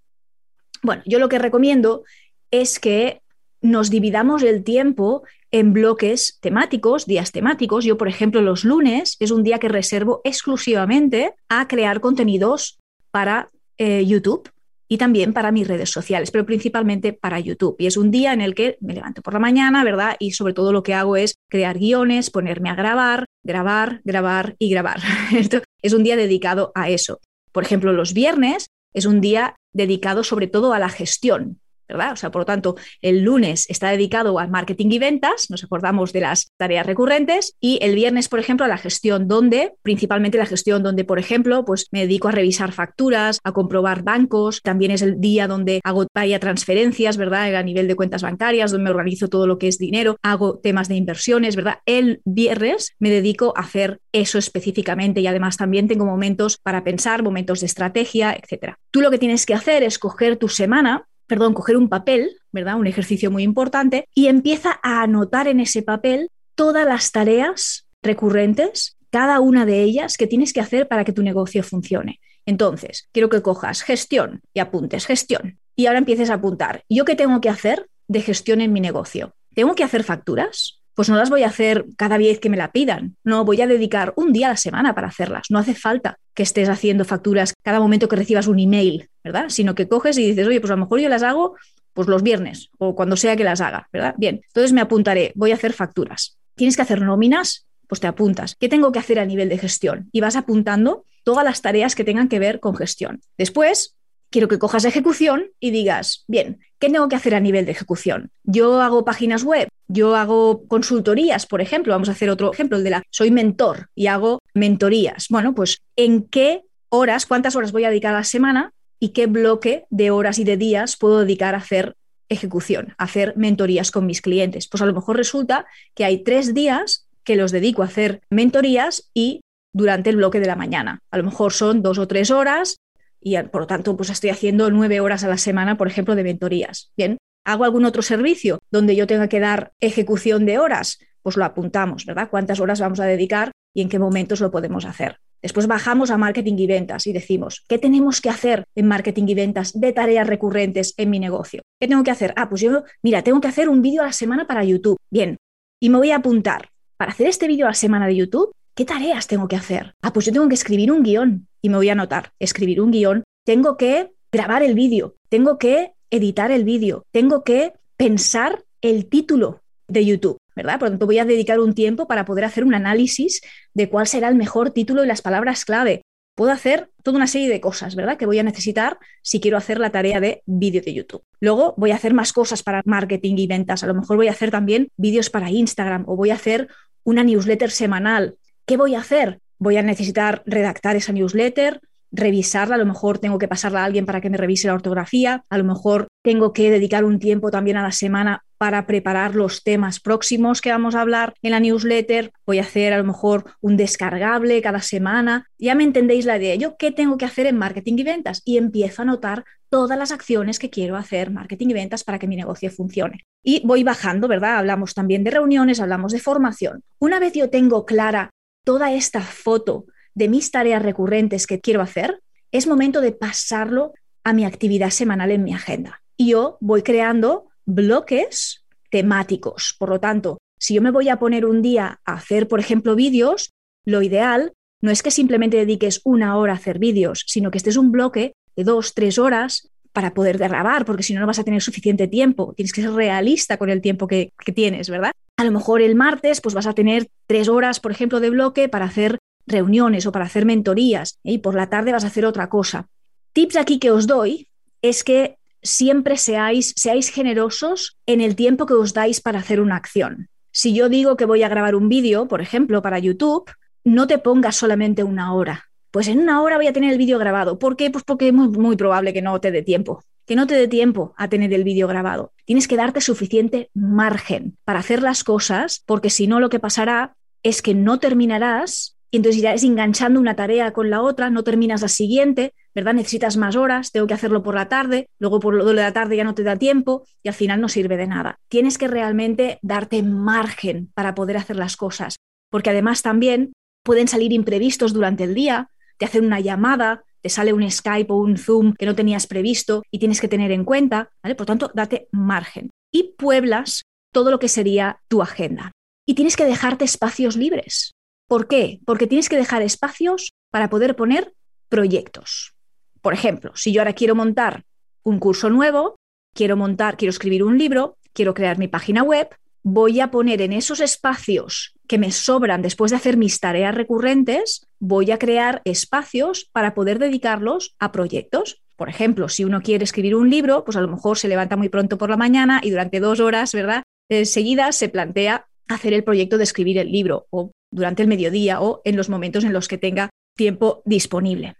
Bueno, 0.82 1.02
yo 1.06 1.18
lo 1.18 1.28
que 1.28 1.38
recomiendo 1.38 2.04
es 2.50 2.80
que 2.80 3.22
nos 3.62 3.90
dividamos 3.90 4.42
el 4.42 4.64
tiempo 4.64 5.22
en 5.50 5.72
bloques 5.72 6.38
temáticos, 6.40 7.06
días 7.06 7.32
temáticos. 7.32 7.84
Yo, 7.84 7.98
por 7.98 8.08
ejemplo, 8.08 8.40
los 8.40 8.64
lunes 8.64 9.16
es 9.20 9.30
un 9.30 9.42
día 9.42 9.58
que 9.58 9.68
reservo 9.68 10.20
exclusivamente 10.24 11.34
a 11.48 11.68
crear 11.68 12.00
contenidos 12.00 12.78
para 13.10 13.50
eh, 13.78 14.04
YouTube 14.06 14.50
y 14.88 14.98
también 14.98 15.32
para 15.32 15.52
mis 15.52 15.68
redes 15.68 15.90
sociales, 15.90 16.32
pero 16.32 16.44
principalmente 16.44 17.12
para 17.12 17.38
YouTube. 17.38 17.76
Y 17.78 17.86
es 17.86 17.96
un 17.96 18.10
día 18.10 18.32
en 18.32 18.40
el 18.40 18.56
que 18.56 18.76
me 18.80 18.92
levanto 18.92 19.22
por 19.22 19.32
la 19.32 19.38
mañana, 19.38 19.84
¿verdad? 19.84 20.16
Y 20.18 20.32
sobre 20.32 20.52
todo 20.52 20.72
lo 20.72 20.82
que 20.82 20.94
hago 20.94 21.16
es 21.16 21.36
crear 21.48 21.78
guiones, 21.78 22.30
ponerme 22.30 22.70
a 22.70 22.74
grabar, 22.74 23.26
grabar, 23.44 24.00
grabar 24.04 24.56
y 24.58 24.68
grabar. 24.68 25.00
Esto 25.36 25.62
es 25.80 25.92
un 25.92 26.02
día 26.02 26.16
dedicado 26.16 26.72
a 26.74 26.90
eso. 26.90 27.20
Por 27.52 27.62
ejemplo, 27.62 27.92
los 27.92 28.14
viernes 28.14 28.66
es 28.92 29.06
un 29.06 29.20
día 29.20 29.54
dedicado 29.72 30.24
sobre 30.24 30.48
todo 30.48 30.72
a 30.72 30.80
la 30.80 30.88
gestión, 30.88 31.60
¿verdad? 31.90 32.12
O 32.12 32.16
sea, 32.16 32.30
por 32.30 32.42
lo 32.42 32.46
tanto, 32.46 32.76
el 33.02 33.22
lunes 33.22 33.68
está 33.68 33.90
dedicado 33.90 34.38
al 34.38 34.50
marketing 34.50 34.90
y 34.90 34.98
ventas, 34.98 35.50
nos 35.50 35.64
acordamos 35.64 36.12
de 36.12 36.20
las 36.20 36.52
tareas 36.56 36.86
recurrentes, 36.86 37.56
y 37.60 37.78
el 37.82 37.94
viernes, 37.94 38.28
por 38.28 38.38
ejemplo, 38.38 38.64
a 38.64 38.68
la 38.68 38.78
gestión 38.78 39.28
donde, 39.28 39.72
principalmente 39.82 40.38
la 40.38 40.46
gestión 40.46 40.82
donde, 40.82 41.04
por 41.04 41.18
ejemplo, 41.18 41.64
pues 41.64 41.86
me 41.90 42.00
dedico 42.00 42.28
a 42.28 42.32
revisar 42.32 42.72
facturas, 42.72 43.40
a 43.44 43.52
comprobar 43.52 44.02
bancos, 44.02 44.62
también 44.62 44.90
es 44.90 45.02
el 45.02 45.20
día 45.20 45.48
donde 45.48 45.80
hago 45.84 46.06
vaya 46.14 46.40
transferencias, 46.40 47.16
¿verdad? 47.16 47.54
A 47.54 47.62
nivel 47.62 47.88
de 47.88 47.96
cuentas 47.96 48.22
bancarias, 48.22 48.70
donde 48.70 48.84
me 48.84 48.90
organizo 48.90 49.28
todo 49.28 49.46
lo 49.46 49.58
que 49.58 49.68
es 49.68 49.78
dinero, 49.78 50.16
hago 50.22 50.58
temas 50.58 50.88
de 50.88 50.96
inversiones, 50.96 51.56
¿verdad? 51.56 51.78
El 51.86 52.20
viernes 52.24 52.94
me 52.98 53.10
dedico 53.10 53.52
a 53.56 53.60
hacer 53.60 54.00
eso 54.12 54.38
específicamente 54.38 55.20
y 55.20 55.26
además 55.26 55.56
también 55.56 55.88
tengo 55.88 56.04
momentos 56.04 56.58
para 56.58 56.84
pensar, 56.84 57.22
momentos 57.22 57.60
de 57.60 57.66
estrategia, 57.66 58.32
etcétera. 58.32 58.78
Tú 58.90 59.00
lo 59.00 59.10
que 59.10 59.18
tienes 59.18 59.46
que 59.46 59.54
hacer 59.54 59.82
es 59.82 59.98
coger 59.98 60.36
tu 60.36 60.48
semana 60.48 61.06
perdón, 61.30 61.54
coger 61.54 61.76
un 61.76 61.88
papel, 61.88 62.38
¿verdad? 62.50 62.74
Un 62.74 62.88
ejercicio 62.88 63.30
muy 63.30 63.44
importante, 63.44 64.08
y 64.16 64.26
empieza 64.26 64.80
a 64.82 65.02
anotar 65.02 65.46
en 65.46 65.60
ese 65.60 65.82
papel 65.82 66.28
todas 66.56 66.84
las 66.84 67.12
tareas 67.12 67.86
recurrentes, 68.02 68.96
cada 69.10 69.38
una 69.38 69.64
de 69.64 69.80
ellas 69.80 70.16
que 70.16 70.26
tienes 70.26 70.52
que 70.52 70.60
hacer 70.60 70.88
para 70.88 71.04
que 71.04 71.12
tu 71.12 71.22
negocio 71.22 71.62
funcione. 71.62 72.18
Entonces, 72.46 73.08
quiero 73.12 73.28
que 73.28 73.42
cojas 73.42 73.82
gestión 73.82 74.42
y 74.52 74.58
apuntes 74.58 75.06
gestión. 75.06 75.60
Y 75.76 75.86
ahora 75.86 76.00
empieces 76.00 76.30
a 76.30 76.34
apuntar, 76.34 76.82
¿yo 76.88 77.04
qué 77.04 77.14
tengo 77.14 77.40
que 77.40 77.48
hacer 77.48 77.88
de 78.08 78.22
gestión 78.22 78.60
en 78.60 78.72
mi 78.72 78.80
negocio? 78.80 79.36
¿Tengo 79.54 79.76
que 79.76 79.84
hacer 79.84 80.02
facturas? 80.02 80.79
Pues 81.00 81.08
no 81.08 81.16
las 81.16 81.30
voy 81.30 81.44
a 81.44 81.46
hacer 81.46 81.86
cada 81.96 82.18
vez 82.18 82.40
que 82.40 82.50
me 82.50 82.58
la 82.58 82.72
pidan. 82.72 83.16
No, 83.24 83.46
voy 83.46 83.62
a 83.62 83.66
dedicar 83.66 84.12
un 84.16 84.34
día 84.34 84.48
a 84.48 84.50
la 84.50 84.58
semana 84.58 84.94
para 84.94 85.08
hacerlas. 85.08 85.46
No 85.48 85.58
hace 85.58 85.72
falta 85.72 86.18
que 86.34 86.42
estés 86.42 86.68
haciendo 86.68 87.06
facturas 87.06 87.54
cada 87.62 87.80
momento 87.80 88.06
que 88.06 88.16
recibas 88.16 88.48
un 88.48 88.58
email, 88.58 89.08
¿verdad? 89.24 89.46
Sino 89.48 89.74
que 89.74 89.88
coges 89.88 90.18
y 90.18 90.26
dices, 90.26 90.46
oye, 90.46 90.60
pues 90.60 90.70
a 90.70 90.74
lo 90.74 90.82
mejor 90.82 91.00
yo 91.00 91.08
las 91.08 91.22
hago 91.22 91.56
pues 91.94 92.06
los 92.06 92.22
viernes 92.22 92.68
o 92.76 92.94
cuando 92.94 93.16
sea 93.16 93.34
que 93.34 93.44
las 93.44 93.62
haga, 93.62 93.88
¿verdad? 93.90 94.14
Bien, 94.18 94.42
entonces 94.46 94.74
me 94.74 94.82
apuntaré, 94.82 95.32
voy 95.36 95.52
a 95.52 95.54
hacer 95.54 95.72
facturas. 95.72 96.36
¿Tienes 96.54 96.76
que 96.76 96.82
hacer 96.82 97.00
nóminas? 97.00 97.66
Pues 97.88 98.02
te 98.02 98.06
apuntas. 98.06 98.54
¿Qué 98.60 98.68
tengo 98.68 98.92
que 98.92 98.98
hacer 98.98 99.20
a 99.20 99.24
nivel 99.24 99.48
de 99.48 99.56
gestión? 99.56 100.10
Y 100.12 100.20
vas 100.20 100.36
apuntando 100.36 101.06
todas 101.24 101.46
las 101.46 101.62
tareas 101.62 101.94
que 101.94 102.04
tengan 102.04 102.28
que 102.28 102.40
ver 102.40 102.60
con 102.60 102.76
gestión. 102.76 103.22
Después, 103.38 103.96
quiero 104.30 104.48
que 104.48 104.58
cojas 104.58 104.84
ejecución 104.84 105.50
y 105.58 105.70
digas, 105.70 106.24
bien, 106.28 106.60
¿qué 106.78 106.88
tengo 106.88 107.08
que 107.08 107.16
hacer 107.16 107.34
a 107.34 107.40
nivel 107.40 107.66
de 107.66 107.72
ejecución? 107.72 108.30
Yo 108.44 108.80
hago 108.80 109.04
páginas 109.04 109.44
web, 109.44 109.68
yo 109.88 110.16
hago 110.16 110.66
consultorías, 110.68 111.46
por 111.46 111.60
ejemplo, 111.60 111.92
vamos 111.92 112.08
a 112.08 112.12
hacer 112.12 112.30
otro 112.30 112.52
ejemplo, 112.52 112.78
el 112.78 112.84
de 112.84 112.90
la, 112.90 113.02
soy 113.10 113.30
mentor 113.30 113.90
y 113.94 114.06
hago 114.06 114.38
mentorías. 114.54 115.26
Bueno, 115.28 115.54
pues 115.54 115.82
¿en 115.96 116.22
qué 116.22 116.62
horas, 116.88 117.26
cuántas 117.26 117.56
horas 117.56 117.72
voy 117.72 117.84
a 117.84 117.90
dedicar 117.90 118.14
a 118.14 118.18
la 118.18 118.24
semana 118.24 118.72
y 118.98 119.10
qué 119.10 119.26
bloque 119.26 119.84
de 119.90 120.10
horas 120.10 120.38
y 120.38 120.44
de 120.44 120.56
días 120.56 120.96
puedo 120.96 121.20
dedicar 121.20 121.54
a 121.54 121.58
hacer 121.58 121.96
ejecución, 122.28 122.94
a 122.98 123.04
hacer 123.04 123.34
mentorías 123.36 123.90
con 123.90 124.06
mis 124.06 124.20
clientes? 124.20 124.68
Pues 124.68 124.82
a 124.82 124.86
lo 124.86 124.94
mejor 124.94 125.16
resulta 125.16 125.66
que 125.94 126.04
hay 126.04 126.22
tres 126.22 126.54
días 126.54 127.08
que 127.24 127.36
los 127.36 127.52
dedico 127.52 127.82
a 127.82 127.86
hacer 127.86 128.22
mentorías 128.30 129.10
y 129.12 129.40
durante 129.72 130.10
el 130.10 130.16
bloque 130.16 130.40
de 130.40 130.46
la 130.46 130.56
mañana. 130.56 131.00
A 131.10 131.18
lo 131.18 131.24
mejor 131.24 131.52
son 131.52 131.82
dos 131.82 131.98
o 131.98 132.08
tres 132.08 132.30
horas 132.30 132.76
y 133.20 133.40
por 133.44 133.62
lo 133.62 133.66
tanto 133.66 133.96
pues 133.96 134.10
estoy 134.10 134.30
haciendo 134.30 134.70
nueve 134.70 135.00
horas 135.00 135.24
a 135.24 135.28
la 135.28 135.38
semana, 135.38 135.76
por 135.76 135.88
ejemplo, 135.88 136.14
de 136.14 136.24
mentorías. 136.24 136.92
Bien, 136.96 137.18
¿hago 137.44 137.64
algún 137.64 137.84
otro 137.84 138.02
servicio 138.02 138.60
donde 138.70 138.96
yo 138.96 139.06
tenga 139.06 139.28
que 139.28 139.40
dar 139.40 139.72
ejecución 139.80 140.46
de 140.46 140.58
horas? 140.58 140.98
Pues 141.22 141.36
lo 141.36 141.44
apuntamos, 141.44 142.06
¿verdad? 142.06 142.28
¿Cuántas 142.30 142.60
horas 142.60 142.80
vamos 142.80 143.00
a 143.00 143.04
dedicar 143.04 143.52
y 143.74 143.82
en 143.82 143.88
qué 143.88 143.98
momentos 143.98 144.40
lo 144.40 144.50
podemos 144.50 144.84
hacer? 144.84 145.18
Después 145.42 145.66
bajamos 145.66 146.10
a 146.10 146.18
marketing 146.18 146.56
y 146.58 146.66
ventas 146.66 147.06
y 147.06 147.12
decimos, 147.12 147.64
¿qué 147.66 147.78
tenemos 147.78 148.20
que 148.20 148.28
hacer 148.28 148.64
en 148.74 148.86
marketing 148.86 149.24
y 149.26 149.34
ventas 149.34 149.78
de 149.78 149.92
tareas 149.92 150.26
recurrentes 150.26 150.92
en 150.98 151.08
mi 151.08 151.18
negocio? 151.18 151.62
¿Qué 151.80 151.88
tengo 151.88 152.02
que 152.02 152.10
hacer? 152.10 152.34
Ah, 152.36 152.48
pues 152.48 152.60
yo, 152.60 152.84
mira, 153.02 153.22
tengo 153.22 153.40
que 153.40 153.48
hacer 153.48 153.68
un 153.68 153.80
vídeo 153.80 154.02
a 154.02 154.06
la 154.06 154.12
semana 154.12 154.46
para 154.46 154.64
YouTube. 154.64 154.98
Bien, 155.10 155.38
y 155.80 155.88
me 155.88 155.96
voy 155.96 156.10
a 156.10 156.16
apuntar. 156.16 156.68
Para 156.98 157.12
hacer 157.12 157.28
este 157.28 157.48
vídeo 157.48 157.64
a 157.64 157.70
la 157.70 157.74
semana 157.74 158.06
de 158.06 158.16
YouTube, 158.16 158.52
¿qué 158.74 158.84
tareas 158.84 159.26
tengo 159.26 159.48
que 159.48 159.56
hacer? 159.56 159.94
Ah, 160.02 160.12
pues 160.12 160.26
yo 160.26 160.32
tengo 160.32 160.48
que 160.48 160.54
escribir 160.54 160.92
un 160.92 161.02
guion 161.02 161.48
y 161.62 161.68
me 161.68 161.76
voy 161.76 161.88
a 161.88 161.92
anotar, 161.92 162.32
escribir 162.38 162.80
un 162.80 162.90
guion, 162.90 163.24
tengo 163.44 163.76
que 163.76 164.12
grabar 164.32 164.62
el 164.62 164.74
vídeo, 164.74 165.16
tengo 165.28 165.58
que 165.58 165.92
editar 166.10 166.50
el 166.50 166.64
vídeo, 166.64 167.04
tengo 167.10 167.44
que 167.44 167.72
pensar 167.96 168.64
el 168.80 169.08
título 169.08 169.62
de 169.88 170.04
YouTube, 170.04 170.38
¿verdad? 170.54 170.78
Por 170.78 170.88
lo 170.88 170.92
tanto, 170.92 171.06
voy 171.06 171.18
a 171.18 171.24
dedicar 171.24 171.60
un 171.60 171.74
tiempo 171.74 172.06
para 172.06 172.24
poder 172.24 172.44
hacer 172.44 172.64
un 172.64 172.74
análisis 172.74 173.40
de 173.74 173.88
cuál 173.88 174.06
será 174.06 174.28
el 174.28 174.36
mejor 174.36 174.70
título 174.70 175.04
y 175.04 175.08
las 175.08 175.22
palabras 175.22 175.64
clave. 175.64 176.02
Puedo 176.36 176.52
hacer 176.52 176.90
toda 177.02 177.16
una 177.16 177.26
serie 177.26 177.48
de 177.48 177.60
cosas, 177.60 177.96
¿verdad? 177.96 178.16
Que 178.16 178.24
voy 178.24 178.38
a 178.38 178.42
necesitar 178.42 178.98
si 179.22 179.40
quiero 179.40 179.58
hacer 179.58 179.78
la 179.78 179.90
tarea 179.90 180.20
de 180.20 180.42
vídeo 180.46 180.80
de 180.80 180.94
YouTube. 180.94 181.22
Luego 181.40 181.74
voy 181.76 181.90
a 181.90 181.96
hacer 181.96 182.14
más 182.14 182.32
cosas 182.32 182.62
para 182.62 182.82
marketing 182.86 183.36
y 183.36 183.46
ventas. 183.46 183.82
A 183.82 183.86
lo 183.86 183.94
mejor 183.94 184.16
voy 184.16 184.28
a 184.28 184.30
hacer 184.30 184.50
también 184.50 184.88
vídeos 184.96 185.28
para 185.28 185.50
Instagram 185.50 186.04
o 186.06 186.16
voy 186.16 186.30
a 186.30 186.34
hacer 186.34 186.68
una 187.04 187.24
newsletter 187.24 187.70
semanal. 187.70 188.36
¿Qué 188.70 188.76
voy 188.76 188.94
a 188.94 189.00
hacer? 189.00 189.40
voy 189.58 189.76
a 189.76 189.82
necesitar 189.82 190.44
redactar 190.46 190.94
esa 190.94 191.12
newsletter, 191.12 191.80
revisarla, 192.12 192.76
a 192.76 192.78
lo 192.78 192.86
mejor 192.86 193.18
tengo 193.18 193.36
que 193.36 193.48
pasarla 193.48 193.82
a 193.82 193.84
alguien 193.84 194.06
para 194.06 194.20
que 194.20 194.30
me 194.30 194.36
revise 194.36 194.68
la 194.68 194.74
ortografía, 194.74 195.44
a 195.50 195.58
lo 195.58 195.64
mejor 195.64 196.06
tengo 196.22 196.52
que 196.52 196.70
dedicar 196.70 197.04
un 197.04 197.18
tiempo 197.18 197.50
también 197.50 197.76
a 197.76 197.82
la 197.82 197.90
semana 197.90 198.44
para 198.58 198.86
preparar 198.86 199.34
los 199.34 199.64
temas 199.64 199.98
próximos 199.98 200.60
que 200.60 200.70
vamos 200.70 200.94
a 200.94 201.00
hablar 201.00 201.34
en 201.42 201.50
la 201.50 201.58
newsletter, 201.58 202.30
voy 202.46 202.60
a 202.60 202.62
hacer 202.62 202.92
a 202.92 202.98
lo 202.98 203.04
mejor 203.04 203.44
un 203.60 203.76
descargable 203.76 204.62
cada 204.62 204.82
semana, 204.82 205.46
ya 205.58 205.74
me 205.74 205.82
entendéis 205.82 206.24
la 206.24 206.38
idea, 206.38 206.54
yo 206.54 206.76
qué 206.78 206.92
tengo 206.92 207.18
que 207.18 207.24
hacer 207.24 207.46
en 207.46 207.58
marketing 207.58 207.94
y 207.98 208.04
ventas 208.04 208.40
y 208.44 208.56
empiezo 208.56 209.02
a 209.02 209.06
notar 209.06 209.44
todas 209.68 209.98
las 209.98 210.12
acciones 210.12 210.60
que 210.60 210.70
quiero 210.70 210.96
hacer 210.96 211.32
marketing 211.32 211.70
y 211.70 211.74
ventas 211.74 212.04
para 212.04 212.20
que 212.20 212.28
mi 212.28 212.36
negocio 212.36 212.70
funcione. 212.70 213.24
Y 213.42 213.66
voy 213.66 213.82
bajando, 213.82 214.28
¿verdad? 214.28 214.58
Hablamos 214.58 214.94
también 214.94 215.24
de 215.24 215.32
reuniones, 215.32 215.80
hablamos 215.80 216.12
de 216.12 216.20
formación. 216.20 216.82
Una 216.98 217.18
vez 217.18 217.32
yo 217.32 217.50
tengo 217.50 217.84
clara 217.84 218.30
toda 218.70 218.92
esta 218.92 219.20
foto 219.20 219.86
de 220.14 220.28
mis 220.28 220.52
tareas 220.52 220.80
recurrentes 220.80 221.48
que 221.48 221.58
quiero 221.58 221.80
hacer, 221.80 222.20
es 222.52 222.68
momento 222.68 223.00
de 223.00 223.10
pasarlo 223.10 223.94
a 224.22 224.32
mi 224.32 224.44
actividad 224.44 224.90
semanal 224.90 225.32
en 225.32 225.42
mi 225.42 225.52
agenda. 225.52 226.02
Y 226.16 226.30
yo 226.30 226.56
voy 226.60 226.84
creando 226.84 227.48
bloques 227.66 228.64
temáticos. 228.88 229.74
Por 229.76 229.88
lo 229.88 229.98
tanto, 229.98 230.38
si 230.56 230.74
yo 230.74 230.82
me 230.82 230.92
voy 230.92 231.08
a 231.08 231.18
poner 231.18 231.46
un 231.46 231.62
día 231.62 231.98
a 232.04 232.12
hacer, 232.12 232.46
por 232.46 232.60
ejemplo, 232.60 232.94
vídeos, 232.94 233.50
lo 233.84 234.02
ideal 234.02 234.52
no 234.80 234.92
es 234.92 235.02
que 235.02 235.10
simplemente 235.10 235.56
dediques 235.56 236.00
una 236.04 236.36
hora 236.36 236.52
a 236.52 236.56
hacer 236.56 236.78
vídeos, 236.78 237.24
sino 237.26 237.50
que 237.50 237.58
este 237.58 237.70
es 237.70 237.76
un 237.76 237.90
bloque 237.90 238.34
de 238.54 238.62
dos, 238.62 238.94
tres 238.94 239.18
horas 239.18 239.68
para 239.92 240.14
poder 240.14 240.38
grabar, 240.38 240.84
porque 240.84 241.02
si 241.02 241.12
no, 241.12 241.18
no 241.18 241.26
vas 241.26 241.40
a 241.40 241.44
tener 241.44 241.60
suficiente 241.60 242.06
tiempo. 242.06 242.54
Tienes 242.54 242.72
que 242.72 242.82
ser 242.82 242.92
realista 242.92 243.56
con 243.56 243.68
el 243.68 243.80
tiempo 243.80 244.06
que 244.06 244.30
tienes, 244.54 244.88
¿verdad? 244.88 245.10
A 245.40 245.44
lo 245.44 245.52
mejor 245.52 245.80
el 245.80 245.94
martes 245.94 246.42
pues 246.42 246.54
vas 246.54 246.66
a 246.66 246.74
tener 246.74 247.08
tres 247.26 247.48
horas, 247.48 247.80
por 247.80 247.92
ejemplo, 247.92 248.20
de 248.20 248.28
bloque 248.28 248.68
para 248.68 248.84
hacer 248.84 249.16
reuniones 249.46 250.04
o 250.04 250.12
para 250.12 250.26
hacer 250.26 250.44
mentorías 250.44 251.18
¿eh? 251.24 251.32
y 251.32 251.38
por 251.38 251.54
la 251.54 251.70
tarde 251.70 251.92
vas 251.92 252.04
a 252.04 252.08
hacer 252.08 252.26
otra 252.26 252.50
cosa. 252.50 252.88
Tips 253.32 253.56
aquí 253.56 253.78
que 253.78 253.90
os 253.90 254.06
doy 254.06 254.48
es 254.82 255.02
que 255.02 255.38
siempre 255.62 256.18
seáis, 256.18 256.74
generosos 257.10 257.96
en 258.04 258.20
el 258.20 258.36
tiempo 258.36 258.66
que 258.66 258.74
os 258.74 258.92
dais 258.92 259.22
para 259.22 259.38
hacer 259.38 259.62
una 259.62 259.76
acción. 259.76 260.28
Si 260.52 260.74
yo 260.74 260.90
digo 260.90 261.16
que 261.16 261.24
voy 261.24 261.42
a 261.42 261.48
grabar 261.48 261.74
un 261.74 261.88
vídeo, 261.88 262.28
por 262.28 262.42
ejemplo, 262.42 262.82
para 262.82 262.98
YouTube, 262.98 263.50
no 263.82 264.06
te 264.06 264.18
pongas 264.18 264.56
solamente 264.56 265.04
una 265.04 265.32
hora. 265.32 265.70
Pues 265.90 266.08
en 266.08 266.18
una 266.18 266.42
hora 266.42 266.58
voy 266.58 266.66
a 266.66 266.74
tener 266.74 266.92
el 266.92 266.98
vídeo 266.98 267.18
grabado. 267.18 267.58
¿Por 267.58 267.78
qué? 267.78 267.90
Pues 267.90 268.04
porque 268.04 268.28
es 268.28 268.34
muy 268.34 268.76
probable 268.76 269.14
que 269.14 269.22
no 269.22 269.40
te 269.40 269.50
dé 269.50 269.62
tiempo 269.62 270.02
que 270.30 270.36
no 270.36 270.46
te 270.46 270.54
dé 270.54 270.68
tiempo 270.68 271.12
a 271.16 271.26
tener 271.26 271.52
el 271.52 271.64
vídeo 271.64 271.88
grabado. 271.88 272.32
Tienes 272.44 272.68
que 272.68 272.76
darte 272.76 273.00
suficiente 273.00 273.68
margen 273.74 274.56
para 274.62 274.78
hacer 274.78 275.02
las 275.02 275.24
cosas, 275.24 275.82
porque 275.86 276.08
si 276.08 276.28
no 276.28 276.38
lo 276.38 276.50
que 276.50 276.60
pasará 276.60 277.16
es 277.42 277.62
que 277.62 277.74
no 277.74 277.98
terminarás 277.98 278.96
y 279.10 279.16
entonces 279.16 279.42
irás 279.42 279.64
enganchando 279.64 280.20
una 280.20 280.36
tarea 280.36 280.72
con 280.72 280.88
la 280.88 281.02
otra, 281.02 281.30
no 281.30 281.42
terminas 281.42 281.82
la 281.82 281.88
siguiente, 281.88 282.54
¿verdad? 282.76 282.94
Necesitas 282.94 283.36
más 283.36 283.56
horas, 283.56 283.90
tengo 283.90 284.06
que 284.06 284.14
hacerlo 284.14 284.44
por 284.44 284.54
la 284.54 284.68
tarde, 284.68 285.08
luego 285.18 285.40
por 285.40 285.52
lo 285.52 285.64
de 285.64 285.74
la 285.74 285.92
tarde 285.92 286.16
ya 286.16 286.22
no 286.22 286.36
te 286.36 286.44
da 286.44 286.54
tiempo 286.54 287.04
y 287.24 287.28
al 287.28 287.34
final 287.34 287.60
no 287.60 287.68
sirve 287.68 287.96
de 287.96 288.06
nada. 288.06 288.38
Tienes 288.46 288.78
que 288.78 288.86
realmente 288.86 289.58
darte 289.62 290.00
margen 290.04 290.92
para 290.94 291.16
poder 291.16 291.38
hacer 291.38 291.56
las 291.56 291.76
cosas, 291.76 292.18
porque 292.50 292.70
además 292.70 293.02
también 293.02 293.52
pueden 293.82 294.06
salir 294.06 294.32
imprevistos 294.32 294.92
durante 294.92 295.24
el 295.24 295.34
día, 295.34 295.70
te 295.98 296.04
hacen 296.04 296.24
una 296.24 296.38
llamada, 296.38 297.02
te 297.20 297.28
sale 297.28 297.52
un 297.52 297.68
Skype 297.70 298.12
o 298.12 298.16
un 298.16 298.36
Zoom 298.36 298.74
que 298.74 298.86
no 298.86 298.94
tenías 298.94 299.26
previsto 299.26 299.82
y 299.90 299.98
tienes 299.98 300.20
que 300.20 300.28
tener 300.28 300.50
en 300.52 300.64
cuenta, 300.64 301.10
¿vale? 301.22 301.34
Por 301.34 301.46
tanto, 301.46 301.70
date 301.74 302.08
margen 302.12 302.70
y 302.92 303.14
pueblas 303.16 303.84
todo 304.12 304.30
lo 304.30 304.38
que 304.38 304.48
sería 304.48 305.00
tu 305.08 305.22
agenda. 305.22 305.72
Y 306.06 306.14
tienes 306.14 306.36
que 306.36 306.44
dejarte 306.44 306.84
espacios 306.84 307.36
libres. 307.36 307.92
¿Por 308.28 308.48
qué? 308.48 308.80
Porque 308.84 309.06
tienes 309.06 309.28
que 309.28 309.36
dejar 309.36 309.62
espacios 309.62 310.32
para 310.50 310.70
poder 310.70 310.96
poner 310.96 311.34
proyectos. 311.68 312.54
Por 313.00 313.14
ejemplo, 313.14 313.52
si 313.54 313.72
yo 313.72 313.80
ahora 313.80 313.92
quiero 313.92 314.14
montar 314.14 314.64
un 315.02 315.18
curso 315.18 315.50
nuevo, 315.50 315.96
quiero 316.34 316.56
montar, 316.56 316.96
quiero 316.96 317.10
escribir 317.10 317.42
un 317.44 317.58
libro, 317.58 317.96
quiero 318.12 318.34
crear 318.34 318.58
mi 318.58 318.68
página 318.68 319.02
web, 319.02 319.28
voy 319.62 320.00
a 320.00 320.10
poner 320.10 320.42
en 320.42 320.52
esos 320.52 320.80
espacios 320.80 321.74
que 321.86 321.98
me 321.98 322.12
sobran 322.12 322.62
después 322.62 322.90
de 322.90 322.96
hacer 322.96 323.16
mis 323.16 323.40
tareas 323.40 323.74
recurrentes, 323.74 324.66
voy 324.78 325.10
a 325.10 325.18
crear 325.18 325.60
espacios 325.64 326.48
para 326.52 326.74
poder 326.74 326.98
dedicarlos 326.98 327.74
a 327.78 327.92
proyectos. 327.92 328.62
Por 328.76 328.88
ejemplo, 328.88 329.28
si 329.28 329.44
uno 329.44 329.60
quiere 329.60 329.84
escribir 329.84 330.14
un 330.14 330.30
libro, 330.30 330.64
pues 330.64 330.76
a 330.76 330.80
lo 330.80 330.88
mejor 330.88 331.18
se 331.18 331.28
levanta 331.28 331.56
muy 331.56 331.68
pronto 331.68 331.98
por 331.98 332.10
la 332.10 332.16
mañana 332.16 332.60
y 332.62 332.70
durante 332.70 333.00
dos 333.00 333.20
horas, 333.20 333.52
¿verdad? 333.52 333.82
Seguidas 334.24 334.76
se 334.76 334.88
plantea 334.88 335.46
hacer 335.68 335.92
el 335.92 336.04
proyecto 336.04 336.38
de 336.38 336.44
escribir 336.44 336.78
el 336.78 336.90
libro 336.90 337.26
o 337.30 337.52
durante 337.70 338.02
el 338.02 338.08
mediodía 338.08 338.60
o 338.60 338.80
en 338.84 338.96
los 338.96 339.08
momentos 339.08 339.44
en 339.44 339.52
los 339.52 339.68
que 339.68 339.78
tenga 339.78 340.10
tiempo 340.36 340.82
disponible. 340.84 341.54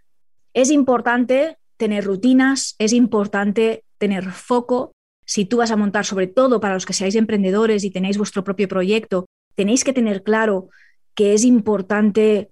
Es 0.53 0.71
importante 0.71 1.57
tener 1.77 2.03
rutinas, 2.03 2.75
es 2.79 2.93
importante 2.93 3.83
tener 3.97 4.31
foco. 4.31 4.91
Si 5.25 5.45
tú 5.45 5.57
vas 5.57 5.71
a 5.71 5.77
montar, 5.77 6.05
sobre 6.05 6.27
todo 6.27 6.59
para 6.59 6.73
los 6.73 6.85
que 6.85 6.93
seáis 6.93 7.15
emprendedores 7.15 7.83
y 7.83 7.91
tenéis 7.91 8.17
vuestro 8.17 8.43
propio 8.43 8.67
proyecto, 8.67 9.25
tenéis 9.55 9.83
que 9.83 9.93
tener 9.93 10.23
claro 10.23 10.69
que 11.15 11.33
es 11.33 11.43
importante, 11.43 12.49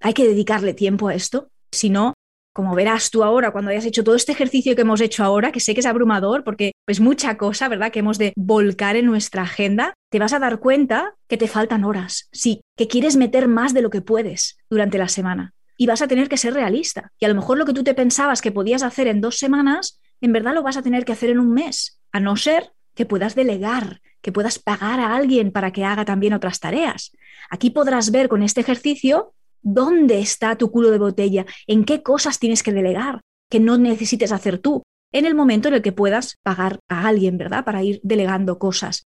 hay 0.00 0.14
que 0.14 0.26
dedicarle 0.26 0.74
tiempo 0.74 1.08
a 1.08 1.14
esto. 1.14 1.48
Si 1.72 1.90
no, 1.90 2.14
como 2.54 2.76
verás 2.76 3.10
tú 3.10 3.24
ahora, 3.24 3.50
cuando 3.50 3.72
hayas 3.72 3.84
hecho 3.84 4.04
todo 4.04 4.14
este 4.14 4.30
ejercicio 4.30 4.76
que 4.76 4.82
hemos 4.82 5.00
hecho 5.00 5.24
ahora, 5.24 5.50
que 5.50 5.58
sé 5.58 5.74
que 5.74 5.80
es 5.80 5.86
abrumador 5.86 6.44
porque 6.44 6.72
es 6.86 7.00
mucha 7.00 7.36
cosa, 7.36 7.68
¿verdad?, 7.68 7.90
que 7.90 7.98
hemos 7.98 8.16
de 8.16 8.32
volcar 8.36 8.94
en 8.94 9.06
nuestra 9.06 9.42
agenda, 9.42 9.92
te 10.10 10.20
vas 10.20 10.32
a 10.32 10.38
dar 10.38 10.60
cuenta 10.60 11.16
que 11.28 11.36
te 11.36 11.48
faltan 11.48 11.82
horas, 11.82 12.28
sí, 12.30 12.60
que 12.76 12.86
quieres 12.86 13.16
meter 13.16 13.48
más 13.48 13.74
de 13.74 13.82
lo 13.82 13.90
que 13.90 14.02
puedes 14.02 14.56
durante 14.70 14.98
la 14.98 15.08
semana. 15.08 15.52
Y 15.76 15.86
vas 15.86 16.02
a 16.02 16.06
tener 16.06 16.28
que 16.28 16.36
ser 16.36 16.54
realista. 16.54 17.10
Y 17.18 17.24
a 17.24 17.28
lo 17.28 17.34
mejor 17.34 17.58
lo 17.58 17.66
que 17.66 17.72
tú 17.72 17.82
te 17.82 17.94
pensabas 17.94 18.40
que 18.40 18.52
podías 18.52 18.84
hacer 18.84 19.08
en 19.08 19.20
dos 19.20 19.38
semanas, 19.38 20.00
en 20.20 20.32
verdad 20.32 20.54
lo 20.54 20.62
vas 20.62 20.76
a 20.76 20.82
tener 20.82 21.04
que 21.04 21.10
hacer 21.10 21.30
en 21.30 21.40
un 21.40 21.52
mes, 21.52 21.98
a 22.14 22.20
no 22.20 22.36
ser 22.36 22.72
que 22.94 23.04
puedas 23.04 23.34
delegar, 23.34 24.00
que 24.22 24.32
puedas 24.32 24.58
pagar 24.58 25.00
a 25.00 25.14
alguien 25.14 25.50
para 25.50 25.72
que 25.72 25.84
haga 25.84 26.06
también 26.06 26.32
otras 26.32 26.60
tareas. 26.60 27.12
Aquí 27.50 27.68
podrás 27.68 28.10
ver 28.10 28.28
con 28.28 28.42
este 28.42 28.62
ejercicio 28.62 29.34
¿Dónde 29.66 30.20
está 30.20 30.56
tu 30.56 30.70
culo 30.70 30.90
de 30.90 30.98
botella? 30.98 31.46
¿En 31.66 31.84
qué 31.84 32.02
cosas 32.02 32.38
tienes 32.38 32.62
que 32.62 32.70
delegar 32.70 33.22
que 33.50 33.60
no 33.60 33.78
necesites 33.78 34.30
hacer 34.30 34.58
tú? 34.58 34.82
En 35.10 35.24
el 35.24 35.34
momento 35.34 35.68
en 35.68 35.74
el 35.74 35.82
que 35.82 35.90
puedas 35.90 36.36
pagar 36.42 36.80
a 36.90 37.08
alguien, 37.08 37.38
¿verdad? 37.38 37.64
Para 37.64 37.82
ir 37.82 37.98
delegando 38.02 38.58
cosas. 38.58 39.04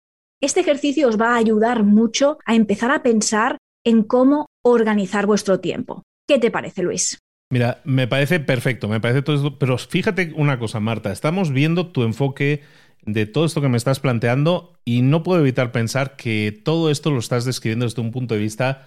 Este 0.43 0.61
ejercicio 0.61 1.09
os 1.09 1.19
va 1.19 1.33
a 1.33 1.37
ayudar 1.37 1.85
mucho 1.85 2.37
a 2.45 2.55
empezar 2.55 2.91
a 2.91 3.03
pensar 3.03 3.57
en 3.83 4.03
cómo 4.03 4.47
organizar 4.62 5.25
vuestro 5.25 5.59
tiempo. 5.59 6.03
¿Qué 6.29 6.38
te 6.38 6.51
parece, 6.51 6.83
Luis? 6.83 7.19
Mira, 7.51 7.81
me 7.85 8.07
parece 8.07 8.38
perfecto, 8.38 8.88
me 8.88 9.01
parece 9.01 9.23
todo 9.23 9.37
esto, 9.37 9.59
pero 9.59 9.79
fíjate 9.79 10.35
una 10.37 10.59
cosa, 10.59 10.81
Marta, 10.81 11.12
estamos 11.12 11.51
viendo 11.51 11.93
tu 11.93 12.03
enfoque 12.03 12.62
de 13.05 13.27
todo 13.27 13.45
esto 13.45 13.61
que 13.61 13.69
me 13.69 13.77
estás 13.77 14.01
planteando 14.01 14.79
y 14.85 15.03
no 15.03 15.23
puedo 15.23 15.41
evitar 15.41 15.73
pensar 15.73 16.17
que 16.17 16.59
todo 16.65 16.91
esto 16.91 17.11
lo 17.11 17.19
estás 17.19 17.45
describiendo 17.45 17.85
desde 17.85 18.01
un 18.01 18.12
punto 18.12 18.35
de 18.35 18.41
vista 18.41 18.87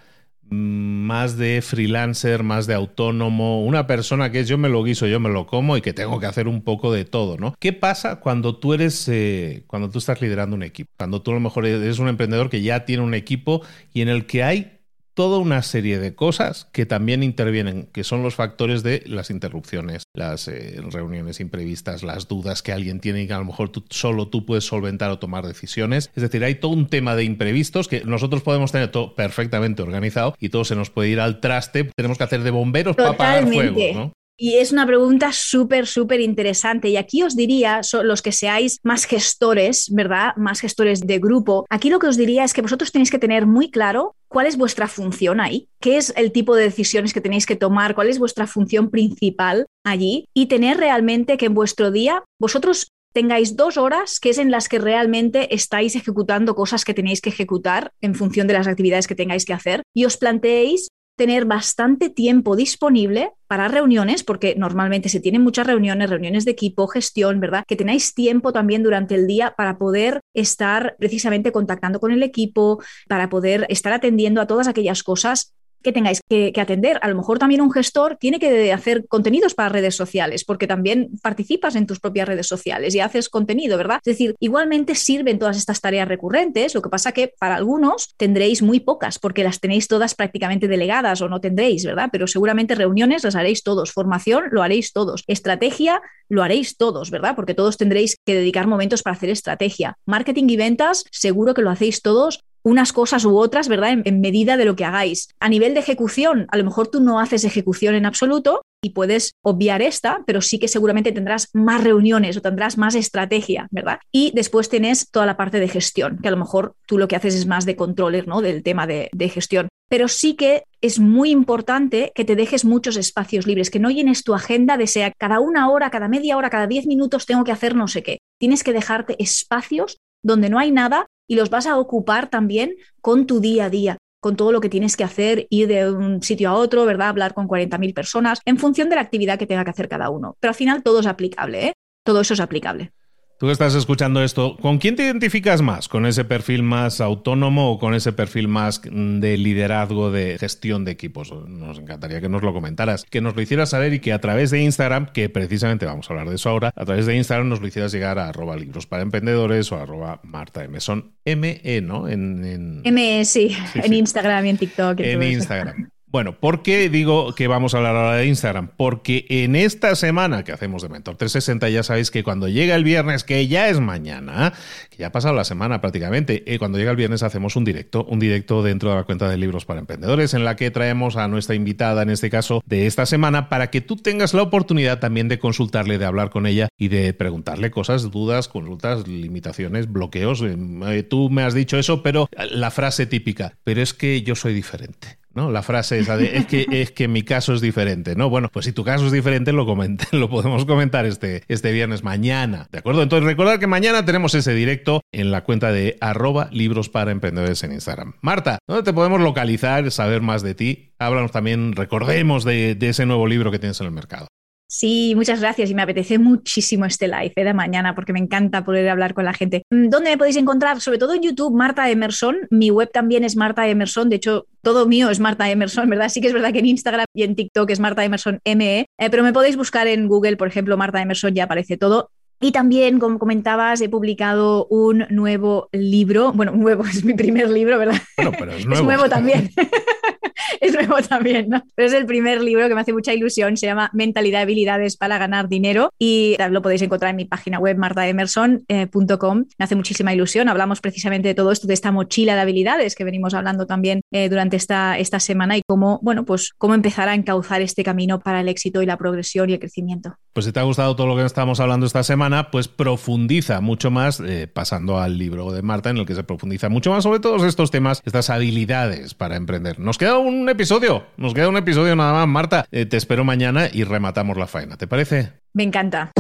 más 0.50 1.38
de 1.38 1.62
freelancer, 1.62 2.44
más 2.44 2.68
de 2.68 2.76
autónomo, 2.76 3.64
una 3.64 3.88
persona 3.88 4.32
que 4.32 4.42
es 4.42 4.48
yo 4.48 4.58
me 4.58 4.70
lo 4.70 4.84
guiso, 4.84 5.08
yo 5.08 5.20
me 5.20 5.30
lo 5.30 5.48
como 5.48 5.76
y 5.76 5.82
que 5.82 5.94
tengo 5.94 6.20
que 6.20 6.28
hacer 6.28 6.48
un 6.48 6.62
poco 6.62 6.94
de 6.94 7.04
todo, 7.04 7.38
¿no? 7.38 7.56
¿Qué 7.60 7.74
pasa 7.74 8.20
cuando 8.20 8.56
tú 8.58 8.74
eres, 8.74 9.08
eh, 9.08 9.64
cuando 9.68 9.90
tú 9.90 9.98
estás 9.98 10.22
liderando 10.22 10.56
un 10.56 10.64
equipo? 10.64 10.92
Cuando 10.98 11.22
tú 11.22 11.32
a 11.32 11.36
lo 11.36 11.40
mejor 11.40 11.66
eres 11.66 11.98
un 11.98 12.10
emprendedor 12.10 12.50
que 12.50 12.62
ya 12.62 12.86
tiene 12.86 13.02
un 13.02 13.16
equipo 13.16 13.64
y 13.92 14.02
en 14.02 14.10
el 14.10 14.28
que 14.28 14.44
hay 14.44 14.75
toda 15.16 15.40
una 15.40 15.64
serie 15.64 15.98
de 15.98 16.14
cosas 16.14 16.68
que 16.72 16.86
también 16.86 17.24
intervienen, 17.24 17.88
que 17.92 18.04
son 18.04 18.22
los 18.22 18.36
factores 18.36 18.84
de 18.84 19.02
las 19.08 19.30
interrupciones, 19.30 20.04
las 20.14 20.48
eh, 20.48 20.80
reuniones 20.92 21.40
imprevistas, 21.40 22.04
las 22.04 22.28
dudas 22.28 22.62
que 22.62 22.74
alguien 22.74 23.00
tiene 23.00 23.24
y 23.24 23.28
que 23.28 23.34
a 23.34 23.40
lo 23.40 23.46
mejor 23.46 23.70
tú, 23.70 23.84
solo 23.90 24.28
tú 24.28 24.46
puedes 24.46 24.66
solventar 24.66 25.10
o 25.12 25.18
tomar 25.18 25.48
decisiones. 25.48 26.12
Es 26.16 26.22
decir, 26.22 26.44
hay 26.44 26.56
todo 26.56 26.74
un 26.74 26.88
tema 26.88 27.16
de 27.16 27.24
imprevistos 27.24 27.88
que 27.88 28.04
nosotros 28.04 28.44
podemos 28.44 28.74
tener 28.74 28.92
todo 28.92 29.16
perfectamente 29.16 29.82
organizado 29.82 30.36
y 30.40 30.50
todo 30.50 30.66
se 30.66 30.76
nos 30.76 30.90
puede 30.90 31.10
ir 31.10 31.22
al 31.22 31.40
traste. 31.40 31.90
Tenemos 31.96 32.18
que 32.18 32.26
hacer 32.26 32.44
de 32.44 32.52
bomberos 32.52 32.96
para 32.96 33.10
apagar 33.10 33.48
fuego, 33.48 33.80
¿no? 33.94 34.14
Y 34.38 34.56
es 34.56 34.74
una 34.74 34.86
pregunta 34.86 35.32
súper, 35.32 35.88
súper 35.88 36.20
interesante. 36.20 36.90
Y 36.90 36.98
aquí 36.98 37.24
os 37.24 37.38
diría, 37.38 37.82
los 38.04 38.22
que 38.22 38.34
seáis 38.34 38.80
más 38.84 39.06
gestores, 39.06 39.90
¿verdad? 39.94 40.36
Más 40.36 40.60
gestores 40.60 41.08
de 41.08 41.20
grupo, 41.20 41.66
aquí 41.70 41.90
lo 41.90 42.00
que 42.00 42.08
os 42.08 42.18
diría 42.18 42.44
es 42.44 42.54
que 42.54 42.62
vosotros 42.62 42.92
tenéis 42.92 43.12
que 43.12 43.20
tener 43.20 43.46
muy 43.46 43.72
claro 43.72 44.16
cuál 44.28 44.48
es 44.48 44.58
vuestra 44.58 44.90
función 44.90 45.40
ahí, 45.40 45.70
qué 45.80 45.96
es 45.96 46.14
el 46.18 46.34
tipo 46.34 46.56
de 46.56 46.64
decisiones 46.64 47.14
que 47.14 47.22
tenéis 47.22 47.46
que 47.46 47.56
tomar, 47.56 47.96
cuál 47.96 48.10
es 48.10 48.20
vuestra 48.20 48.48
función 48.48 48.90
principal 48.90 49.68
allí 49.86 50.26
y 50.34 50.48
tener 50.48 50.78
realmente 50.78 51.38
que 51.38 51.46
en 51.46 51.54
vuestro 51.54 51.92
día 51.92 52.24
vosotros 52.38 52.90
tengáis 53.14 53.56
dos 53.56 53.78
horas 53.78 54.20
que 54.20 54.32
es 54.32 54.38
en 54.38 54.52
las 54.52 54.68
que 54.68 54.78
realmente 54.78 55.56
estáis 55.56 55.96
ejecutando 55.96 56.54
cosas 56.54 56.84
que 56.84 56.94
tenéis 56.94 57.22
que 57.22 57.30
ejecutar 57.30 57.94
en 58.02 58.14
función 58.14 58.46
de 58.48 58.56
las 58.56 58.68
actividades 58.68 59.08
que 59.08 59.16
tengáis 59.16 59.46
que 59.46 59.54
hacer 59.54 59.84
y 59.96 60.04
os 60.04 60.18
planteéis 60.18 60.90
tener 61.16 61.46
bastante 61.46 62.10
tiempo 62.10 62.56
disponible 62.56 63.32
para 63.48 63.68
reuniones, 63.68 64.24
porque 64.24 64.56
normalmente 64.58 65.10
se 65.10 65.20
tienen 65.20 65.42
muchas 65.42 65.68
reuniones, 65.68 66.10
reuniones 66.10 66.46
de 66.46 66.52
equipo, 66.52 66.88
gestión, 66.88 67.40
¿verdad? 67.40 67.64
Que 67.68 67.76
tenéis 67.76 68.14
tiempo 68.14 68.52
también 68.52 68.84
durante 68.84 69.16
el 69.16 69.28
día 69.28 69.54
para 69.56 69.78
poder 69.78 70.22
estar 70.34 70.96
precisamente 71.00 71.52
contactando 71.52 72.00
con 72.00 72.12
el 72.12 72.24
equipo, 72.24 72.82
para 73.08 73.30
poder 73.30 73.66
estar 73.70 73.94
atendiendo 73.94 74.42
a 74.42 74.48
todas 74.48 74.68
aquellas 74.68 75.04
cosas 75.04 75.54
que 75.84 75.92
tengáis 75.92 76.22
que, 76.28 76.52
atender. 76.56 77.00
A 77.02 77.10
lo 77.10 77.16
mejor 77.16 77.38
también 77.38 77.62
un 77.62 77.72
gestor 77.72 78.18
tiene 78.20 78.40
que 78.40 78.74
hacer 78.74 79.08
contenidos 79.08 79.54
para 79.54 79.70
redes 79.70 79.96
sociales, 79.96 80.44
porque 80.44 80.68
también 80.68 81.12
participas 81.22 81.76
en 81.76 81.86
tus 81.86 82.00
propias 82.00 82.28
redes 82.28 82.48
sociales 82.48 82.96
y 82.96 83.00
haces 83.00 83.30
contenido, 83.30 83.78
¿verdad? 83.78 84.00
Es 84.04 84.14
decir, 84.14 84.36
igualmente 84.40 84.96
sirven 84.96 85.38
todas 85.38 85.58
estas 85.58 85.82
tareas 85.82 86.08
recurrentes, 86.08 86.74
lo 86.74 86.82
que 86.82 86.90
pasa 86.90 87.12
que 87.12 87.34
para 87.40 87.56
algunos 87.56 88.14
tendréis 88.18 88.62
muy 88.62 88.80
pocas, 88.80 89.20
porque 89.20 89.44
las 89.44 89.60
tenéis 89.60 89.88
todas 89.88 90.16
prácticamente 90.16 90.68
delegadas 90.68 91.22
o 91.22 91.30
no 91.30 91.40
tendréis, 91.40 91.86
¿verdad? 91.86 92.10
Pero 92.12 92.28
seguramente 92.28 92.76
reuniones 92.76 93.24
las 93.24 93.36
haréis 93.36 93.64
todos, 93.64 93.92
formación 93.92 94.46
lo 94.52 94.64
haréis 94.64 94.92
todos, 94.92 95.24
estrategia 95.28 96.02
lo 96.30 96.42
haréis 96.42 96.78
todos, 96.78 97.12
¿verdad? 97.12 97.36
Porque 97.36 97.54
todos 97.54 97.78
tendréis 97.78 98.18
que 98.26 98.36
dedicar 98.36 98.68
momentos 98.68 99.04
para 99.04 99.16
hacer 99.16 99.30
estrategia. 99.30 99.98
Marketing 100.06 100.46
y 100.50 100.58
ventas, 100.58 101.06
seguro 101.12 101.54
que 101.54 101.62
lo 101.62 101.70
hacéis 101.70 102.02
todos 102.02 102.40
unas 102.66 102.94
cosas 102.94 103.24
u 103.26 103.38
otras, 103.38 103.68
¿verdad? 103.68 103.96
En, 104.04 104.22
medida 104.22 104.58
de 104.58 104.66
lo 104.66 104.76
que 104.76 104.86
hagáis. 104.86 105.30
A 105.40 105.50
nivel 105.50 105.76
de 105.76 105.82
ejecución, 105.82 106.48
a 106.50 106.58
lo 106.58 106.64
mejor 106.64 106.88
tú 106.88 107.00
no 107.00 107.20
haces 107.20 107.46
ejecución 107.46 107.94
en 107.94 108.08
absoluto 108.08 108.64
y 108.84 108.90
puedes 108.90 109.34
obviar 109.44 109.84
esta, 109.84 110.24
pero 110.26 110.42
sí 110.42 110.58
que 110.58 110.68
seguramente 110.68 111.12
tendrás 111.12 111.50
más 111.54 111.84
reuniones 111.84 112.38
o 112.38 112.42
tendrás 112.42 112.80
más 112.80 112.96
estrategia, 112.96 113.68
¿verdad? 113.70 114.00
Y 114.12 114.32
después 114.34 114.68
tienes 114.68 115.12
toda 115.12 115.28
la 115.28 115.38
parte 115.38 115.60
de 115.60 115.68
gestión, 115.68 116.18
que 116.22 116.28
a 116.28 116.32
lo 116.32 116.38
mejor 116.38 116.74
tú 116.88 116.98
lo 116.98 117.08
que 117.08 117.16
haces 117.16 117.36
es 117.36 117.46
más 117.46 117.66
de 117.66 117.76
controller, 117.76 118.28
¿no? 118.28 118.42
Del 118.42 118.64
tema 118.64 118.88
de, 118.88 119.10
de 119.14 119.30
gestión. 119.30 119.68
Pero 119.88 120.08
sí 120.08 120.34
que 120.34 120.64
es 120.82 121.00
muy 121.00 121.30
importante 121.30 122.12
que 122.16 122.26
te 122.26 122.36
dejes 122.36 122.66
muchos 122.66 122.98
espacios 122.98 123.46
libres, 123.46 123.70
que 123.70 123.80
no 123.80 123.92
llenes 123.92 124.24
tu 124.24 124.34
agenda 124.34 124.76
de 124.78 124.88
sea 124.88 125.12
cada 125.12 125.40
una 125.40 125.70
hora, 125.70 125.92
cada 125.92 126.08
media 126.08 126.36
hora, 126.36 126.50
cada 126.50 126.66
diez 126.66 126.88
minutos 126.88 127.28
tengo 127.28 127.44
que 127.44 127.52
hacer 127.52 127.76
no 127.76 127.88
sé 127.88 128.02
qué. 128.02 128.18
Tienes 128.40 128.64
que 128.64 128.74
dejarte 128.74 129.16
espacios 129.20 130.00
donde 130.24 130.50
no 130.50 130.58
hay 130.58 130.72
nada 130.72 131.06
y 131.28 131.36
los 131.36 131.50
vas 131.50 131.68
a 131.68 131.78
ocupar 131.78 132.30
también 132.30 132.76
con 133.02 133.26
tu 133.26 133.40
día 133.40 133.66
a 133.66 133.70
día 133.70 133.98
con 134.26 134.36
todo 134.36 134.52
lo 134.52 134.60
que 134.60 134.70
tienes 134.70 134.98
que 134.98 135.04
hacer, 135.04 135.46
ir 135.52 135.68
de 135.68 135.88
un 135.88 136.24
sitio 136.24 136.50
a 136.50 136.54
otro, 136.56 136.84
¿verdad? 136.84 137.10
Hablar 137.10 137.36
con 137.36 137.48
40.000 137.48 137.94
personas, 137.94 138.42
en 138.46 138.58
función 138.58 138.90
de 138.90 138.96
la 138.96 139.02
actividad 139.02 139.38
que 139.38 139.46
tenga 139.46 139.64
que 139.64 139.70
hacer 139.70 139.88
cada 139.88 140.10
uno. 140.10 140.36
Pero 140.40 140.50
al 140.50 140.56
final 140.56 140.82
todo 140.82 141.02
es 141.02 141.06
aplicable, 141.06 141.68
¿eh? 141.68 141.74
Todo 142.04 142.22
eso 142.22 142.34
es 142.34 142.40
aplicable. 142.40 142.92
Tú 143.38 143.48
que 143.48 143.52
estás 143.52 143.76
escuchando 143.76 144.24
esto, 144.24 144.56
¿con 144.62 144.78
quién 144.78 144.96
te 144.96 145.04
identificas 145.04 145.62
más? 145.62 145.90
¿Con 145.90 146.06
ese 146.06 146.24
perfil 146.24 146.64
más 146.64 147.02
autónomo 147.02 147.70
o 147.70 147.80
con 147.80 147.94
ese 147.94 148.14
perfil 148.14 148.48
más 148.48 148.82
de 148.84 149.38
liderazgo, 149.38 150.10
de 150.10 150.38
gestión 150.40 150.86
de 150.86 150.92
equipos? 150.92 151.34
Nos 151.46 151.78
encantaría 151.78 152.22
que 152.22 152.30
nos 152.30 152.44
lo 152.44 152.54
comentaras, 152.54 153.04
que 153.04 153.20
nos 153.20 153.36
lo 153.36 153.42
hicieras 153.42 153.72
saber 153.72 153.94
y 153.94 154.00
que 154.00 154.14
a 154.14 154.22
través 154.22 154.52
de 154.52 154.62
Instagram, 154.62 155.08
que 155.08 155.28
precisamente 155.28 155.86
vamos 155.86 156.10
a 156.10 156.14
hablar 156.14 156.30
de 156.30 156.36
eso 156.36 156.50
ahora, 156.50 156.72
a 156.74 156.86
través 156.86 157.08
de 157.08 157.18
Instagram 157.18 157.50
nos 157.50 157.60
lo 157.60 157.68
hicieras 157.68 157.92
llegar 157.92 158.20
a 158.20 158.30
arroba 158.30 158.56
libros 158.56 158.88
para 158.88 159.04
emprendedores 159.04 159.70
o 159.74 159.76
arroba 159.76 160.22
Marta 160.24 160.64
M. 160.64 160.80
Son 160.80 161.12
ME, 161.26 161.82
¿no? 161.84 162.08
En, 162.08 162.84
ME, 162.84 163.26
sí, 163.26 163.54
en 163.74 163.94
Instagram 163.94 164.46
y 164.46 164.50
en 164.50 164.58
TikTok. 164.58 165.00
en 165.02 165.24
Instagram. 165.24 165.90
Bueno, 166.16 166.40
¿por 166.40 166.64
qué 166.64 166.88
digo 166.88 167.36
que 167.36 167.50
vamos 167.50 167.74
a 167.74 167.78
hablar 167.80 167.98
ahora 167.98 168.16
de 168.16 168.28
Instagram? 168.28 168.70
Porque 168.78 169.26
en 169.28 169.54
esta 169.58 169.98
semana 169.98 170.46
que 170.46 170.54
hacemos 170.54 170.82
de 170.82 170.88
Mentor 170.88 171.18
360 171.18 171.68
ya 171.68 171.84
sabéis 171.84 172.10
que 172.10 172.24
cuando 172.24 172.48
llega 172.48 172.74
el 172.76 172.86
viernes, 172.86 173.26
que 173.26 173.50
ya 173.50 173.68
es 173.68 173.82
mañana, 173.82 174.54
que 174.90 174.96
ya 174.96 175.08
ha 175.08 175.12
pasado 175.12 175.36
la 175.36 175.44
semana 175.44 175.82
prácticamente, 175.82 176.42
eh, 176.46 176.58
cuando 176.58 176.78
llega 176.78 176.92
el 176.92 176.96
viernes 176.96 177.22
hacemos 177.22 177.58
un 177.58 177.66
directo, 177.66 178.06
un 178.06 178.20
directo 178.20 178.64
dentro 178.64 178.92
de 178.92 178.96
la 178.96 179.04
cuenta 179.04 179.28
de 179.28 179.36
libros 179.36 179.66
para 179.66 179.82
emprendedores 179.82 180.34
en 180.34 180.46
la 180.46 180.56
que 180.56 180.72
traemos 180.72 181.18
a 181.18 181.28
nuestra 181.28 181.54
invitada, 181.54 182.04
en 182.04 182.10
este 182.10 182.30
caso 182.30 182.64
de 182.66 182.88
esta 182.88 183.06
semana, 183.06 183.50
para 183.50 183.70
que 183.70 183.82
tú 183.82 183.98
tengas 183.98 184.34
la 184.34 184.44
oportunidad 184.44 185.00
también 185.00 185.28
de 185.28 185.38
consultarle, 185.38 185.98
de 185.98 186.06
hablar 186.06 186.30
con 186.30 186.46
ella 186.46 186.70
y 186.78 186.88
de 186.88 187.14
preguntarle 187.14 187.72
cosas, 187.72 188.10
dudas, 188.10 188.48
consultas, 188.48 189.06
limitaciones, 189.06 189.92
bloqueos. 189.92 190.42
Eh, 190.42 191.04
tú 191.04 191.30
me 191.30 191.44
has 191.44 191.54
dicho 191.54 191.78
eso, 191.78 192.02
pero 192.04 192.30
la 192.52 192.72
frase 192.72 193.06
típica, 193.06 193.58
pero 193.66 193.82
es 193.82 193.94
que 193.94 194.22
yo 194.22 194.36
soy 194.36 194.54
diferente. 194.54 195.25
¿No? 195.36 195.52
La 195.52 195.62
frase 195.62 196.00
esa 196.00 196.18
de 196.18 196.38
es 196.38 196.46
que, 196.48 196.66
es 196.72 196.92
que 196.92 197.08
mi 197.08 197.24
caso 197.24 197.54
es 197.54 197.62
diferente, 197.62 198.16
¿no? 198.16 198.30
Bueno, 198.30 198.50
pues 198.52 198.66
si 198.66 198.72
tu 198.72 198.84
caso 198.84 199.06
es 199.06 199.12
diferente, 199.12 199.52
lo, 199.52 199.66
lo 200.12 200.30
podemos 200.30 200.66
comentar 200.66 201.06
este, 201.06 201.44
este 201.48 201.72
viernes 201.72 202.04
mañana, 202.04 202.68
¿de 202.72 202.80
acuerdo? 202.80 203.04
Entonces, 203.04 203.26
recordad 203.26 203.60
que 203.60 203.68
mañana 203.68 204.06
tenemos 204.06 204.34
ese 204.34 204.54
directo 204.54 205.02
en 205.12 205.32
la 205.32 205.44
cuenta 205.44 205.72
de 205.72 205.98
arroba 206.02 206.50
libros 206.52 206.90
para 206.90 207.12
emprendedores 207.12 207.64
en 207.64 207.74
Instagram. 207.74 208.14
Marta, 208.22 208.60
¿dónde 208.68 208.84
te 208.84 208.94
podemos 208.94 209.22
localizar, 209.22 209.92
saber 209.92 210.22
más 210.22 210.42
de 210.42 210.56
ti? 210.56 210.94
Háblanos 210.98 211.32
también, 211.32 211.74
recordemos 211.74 212.44
de, 212.46 212.76
de 212.76 212.90
ese 212.90 213.06
nuevo 213.06 213.28
libro 213.28 213.52
que 213.52 213.60
tienes 213.60 213.80
en 213.82 213.88
el 213.88 213.92
mercado. 213.92 214.28
Sí, 214.78 215.14
muchas 215.16 215.40
gracias 215.40 215.70
y 215.70 215.74
me 215.74 215.84
apetece 215.84 216.20
muchísimo 216.20 216.84
este 216.84 217.08
live 217.08 217.32
¿eh? 217.34 217.44
de 217.46 217.54
mañana 217.54 217.96
porque 217.96 218.12
me 218.12 218.20
encanta 218.20 218.66
poder 218.66 218.90
hablar 218.90 219.14
con 219.14 219.24
la 219.24 219.34
gente. 219.34 219.64
Mm, 219.70 219.88
¿Dónde 219.88 220.10
me 220.10 220.18
podéis 220.18 220.36
encontrar? 220.36 220.82
Sobre 220.82 220.98
todo 220.98 221.14
en 221.14 221.22
YouTube, 221.22 221.56
Marta 221.56 221.90
Emerson. 221.90 222.36
Mi 222.50 222.72
web 222.72 222.92
también 222.92 223.24
es 223.24 223.38
Marta 223.38 223.70
Emerson. 223.70 224.10
De 224.10 224.18
hecho, 224.18 224.48
todo 224.62 224.86
mío 224.86 225.10
es 225.10 225.22
Marta 225.22 225.50
Emerson, 225.50 225.90
¿verdad? 225.90 226.10
Sí 226.10 226.20
que 226.20 226.28
es 226.28 226.34
verdad 226.34 226.52
que 226.52 226.60
en 226.60 226.66
Instagram 226.66 227.06
y 227.14 227.24
en 227.24 227.38
TikTok 227.38 227.70
es 227.70 227.80
Marta 227.80 228.04
Emerson 228.04 228.42
ME, 228.44 228.80
eh, 228.82 229.10
pero 229.10 229.24
me 229.24 229.32
podéis 229.32 229.56
buscar 229.56 229.88
en 229.88 230.10
Google, 230.10 230.36
por 230.36 230.50
ejemplo, 230.50 230.76
Marta 230.76 231.02
Emerson, 231.02 231.34
ya 231.34 231.46
aparece 231.46 231.78
todo. 231.78 232.10
Y 232.42 232.52
también, 232.52 233.00
como 233.00 233.18
comentabas, 233.18 233.80
he 233.80 233.88
publicado 233.88 234.68
un 234.68 235.06
nuevo 235.10 235.70
libro. 235.72 236.34
Bueno, 236.34 236.52
nuevo 236.52 236.84
es 236.92 237.06
mi 237.06 237.14
primer 237.14 237.50
libro, 237.50 237.80
¿verdad? 237.80 238.02
Bueno, 238.18 238.34
pero 238.38 238.52
es 238.52 238.66
nuevo. 238.66 238.82
es 238.82 238.86
nuevo 238.86 239.10
también. 239.10 239.52
es 240.62 240.74
nuevo 240.74 240.96
también, 241.08 241.50
¿no? 241.50 241.64
Pero 241.76 241.88
es 241.88 241.94
el 241.94 242.06
primer 242.06 242.42
libro 242.42 242.68
que 242.68 242.76
me 242.76 242.82
hace 242.82 242.94
mucha 242.94 243.14
ilusión, 243.14 243.58
se 243.58 243.66
llama 243.66 243.90
Mentalidad 243.94 244.42
habilidades 244.42 244.98
para 244.98 245.18
ganar 245.18 245.50
dinero 245.50 245.92
y 246.00 246.36
lo 246.50 246.62
podéis 246.62 246.82
encontrar 246.82 247.12
en 247.12 247.18
mi 247.18 247.26
página 247.26 247.60
web 247.60 247.78
martaemerson.com. 247.78 249.46
me 249.58 249.66
hace 249.66 249.76
muchísima 249.76 250.14
ilusión, 250.14 250.50
hablamos 250.50 250.82
precisamente 250.82 251.28
de 251.28 251.36
todo 251.36 251.52
esto, 251.52 251.68
de 251.68 251.74
esta 251.74 251.92
mochila 251.92 252.36
de 252.36 252.42
habilidades 252.42 252.96
que 252.96 253.04
venimos 253.04 253.34
hablando 253.34 253.66
también 253.66 254.02
eh, 254.12 254.30
durante 254.30 254.58
esta, 254.58 254.98
esta 254.98 255.20
semana 255.20 255.58
y 255.58 255.62
cómo, 255.68 256.00
bueno, 256.02 256.26
pues 256.26 256.52
cómo 256.58 256.74
empezar 256.74 257.10
a 257.10 257.16
encauzar 257.16 257.62
este 257.62 257.84
camino 257.84 258.20
para 258.20 258.42
el 258.42 258.50
éxito 258.50 258.82
y 258.82 258.86
la 258.86 258.98
progresión 258.98 259.50
y 259.50 259.54
el 259.54 259.60
crecimiento. 259.60 260.18
Pues 260.34 260.46
si 260.46 260.52
te 260.52 260.60
ha 260.60 260.64
gustado 260.64 260.96
todo 260.96 261.08
lo 261.08 261.16
que 261.16 261.24
estamos 261.24 261.60
hablando 261.60 261.86
esta 261.86 262.04
semana, 262.04 262.52
pues 262.52 262.68
profundiza 262.68 263.62
mucho 263.62 263.90
más 263.90 264.20
eh, 264.20 264.48
pasando 264.48 265.00
al 265.00 265.18
libro 265.18 265.52
de 265.52 265.62
Marta 265.62 265.90
en 265.90 265.98
el 265.98 266.06
que 266.06 266.16
se 266.16 266.24
profundiza 266.24 266.68
mucho 266.68 266.92
más 266.92 267.04
sobre 267.04 267.20
todos 267.20 267.44
estos 267.44 267.72
temas, 267.72 268.02
estas 268.06 268.30
habilidades 268.30 269.14
para 269.14 269.38
emprender. 269.38 269.80
Nos 269.80 269.98
queda 269.98 270.18
un 270.26 270.50
episodio, 270.50 271.06
nos 271.18 271.34
queda 271.34 271.50
un 271.50 271.58
episodio 271.58 271.96
nada 271.96 272.14
más, 272.14 272.28
Marta. 272.28 272.66
Eh, 272.72 272.86
te 272.86 272.98
espero 272.98 273.24
mañana 273.24 273.68
y 273.72 273.84
rematamos 273.84 274.38
la 274.38 274.48
faena, 274.48 274.78
¿te 274.78 274.88
parece? 274.88 275.34
Me 275.54 275.64
encanta. 275.64 276.12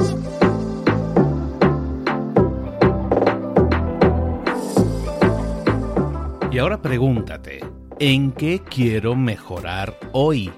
Y 6.51 6.57
ahora 6.57 6.81
pregúntate, 6.81 7.59
¿en 7.99 8.31
qué 8.31 8.61
quiero 8.61 9.15
mejorar 9.15 9.99
hoy? 10.13 10.51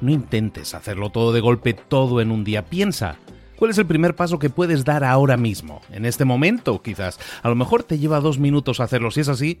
No 0.00 0.10
intentes 0.10 0.74
hacerlo 0.74 1.10
todo 1.10 1.32
de 1.32 1.40
golpe, 1.40 1.72
todo 1.72 2.20
en 2.20 2.32
un 2.32 2.42
día. 2.42 2.64
Piensa, 2.64 3.16
¿cuál 3.56 3.70
es 3.70 3.78
el 3.78 3.86
primer 3.86 4.16
paso 4.16 4.40
que 4.40 4.50
puedes 4.50 4.84
dar 4.84 5.04
ahora 5.04 5.36
mismo? 5.36 5.82
En 5.92 6.04
este 6.04 6.24
momento, 6.24 6.82
quizás. 6.82 7.20
A 7.42 7.48
lo 7.48 7.54
mejor 7.54 7.84
te 7.84 7.98
lleva 7.98 8.18
dos 8.18 8.40
minutos 8.40 8.80
hacerlo. 8.80 9.12
Si 9.12 9.20
es 9.20 9.28
así, 9.28 9.60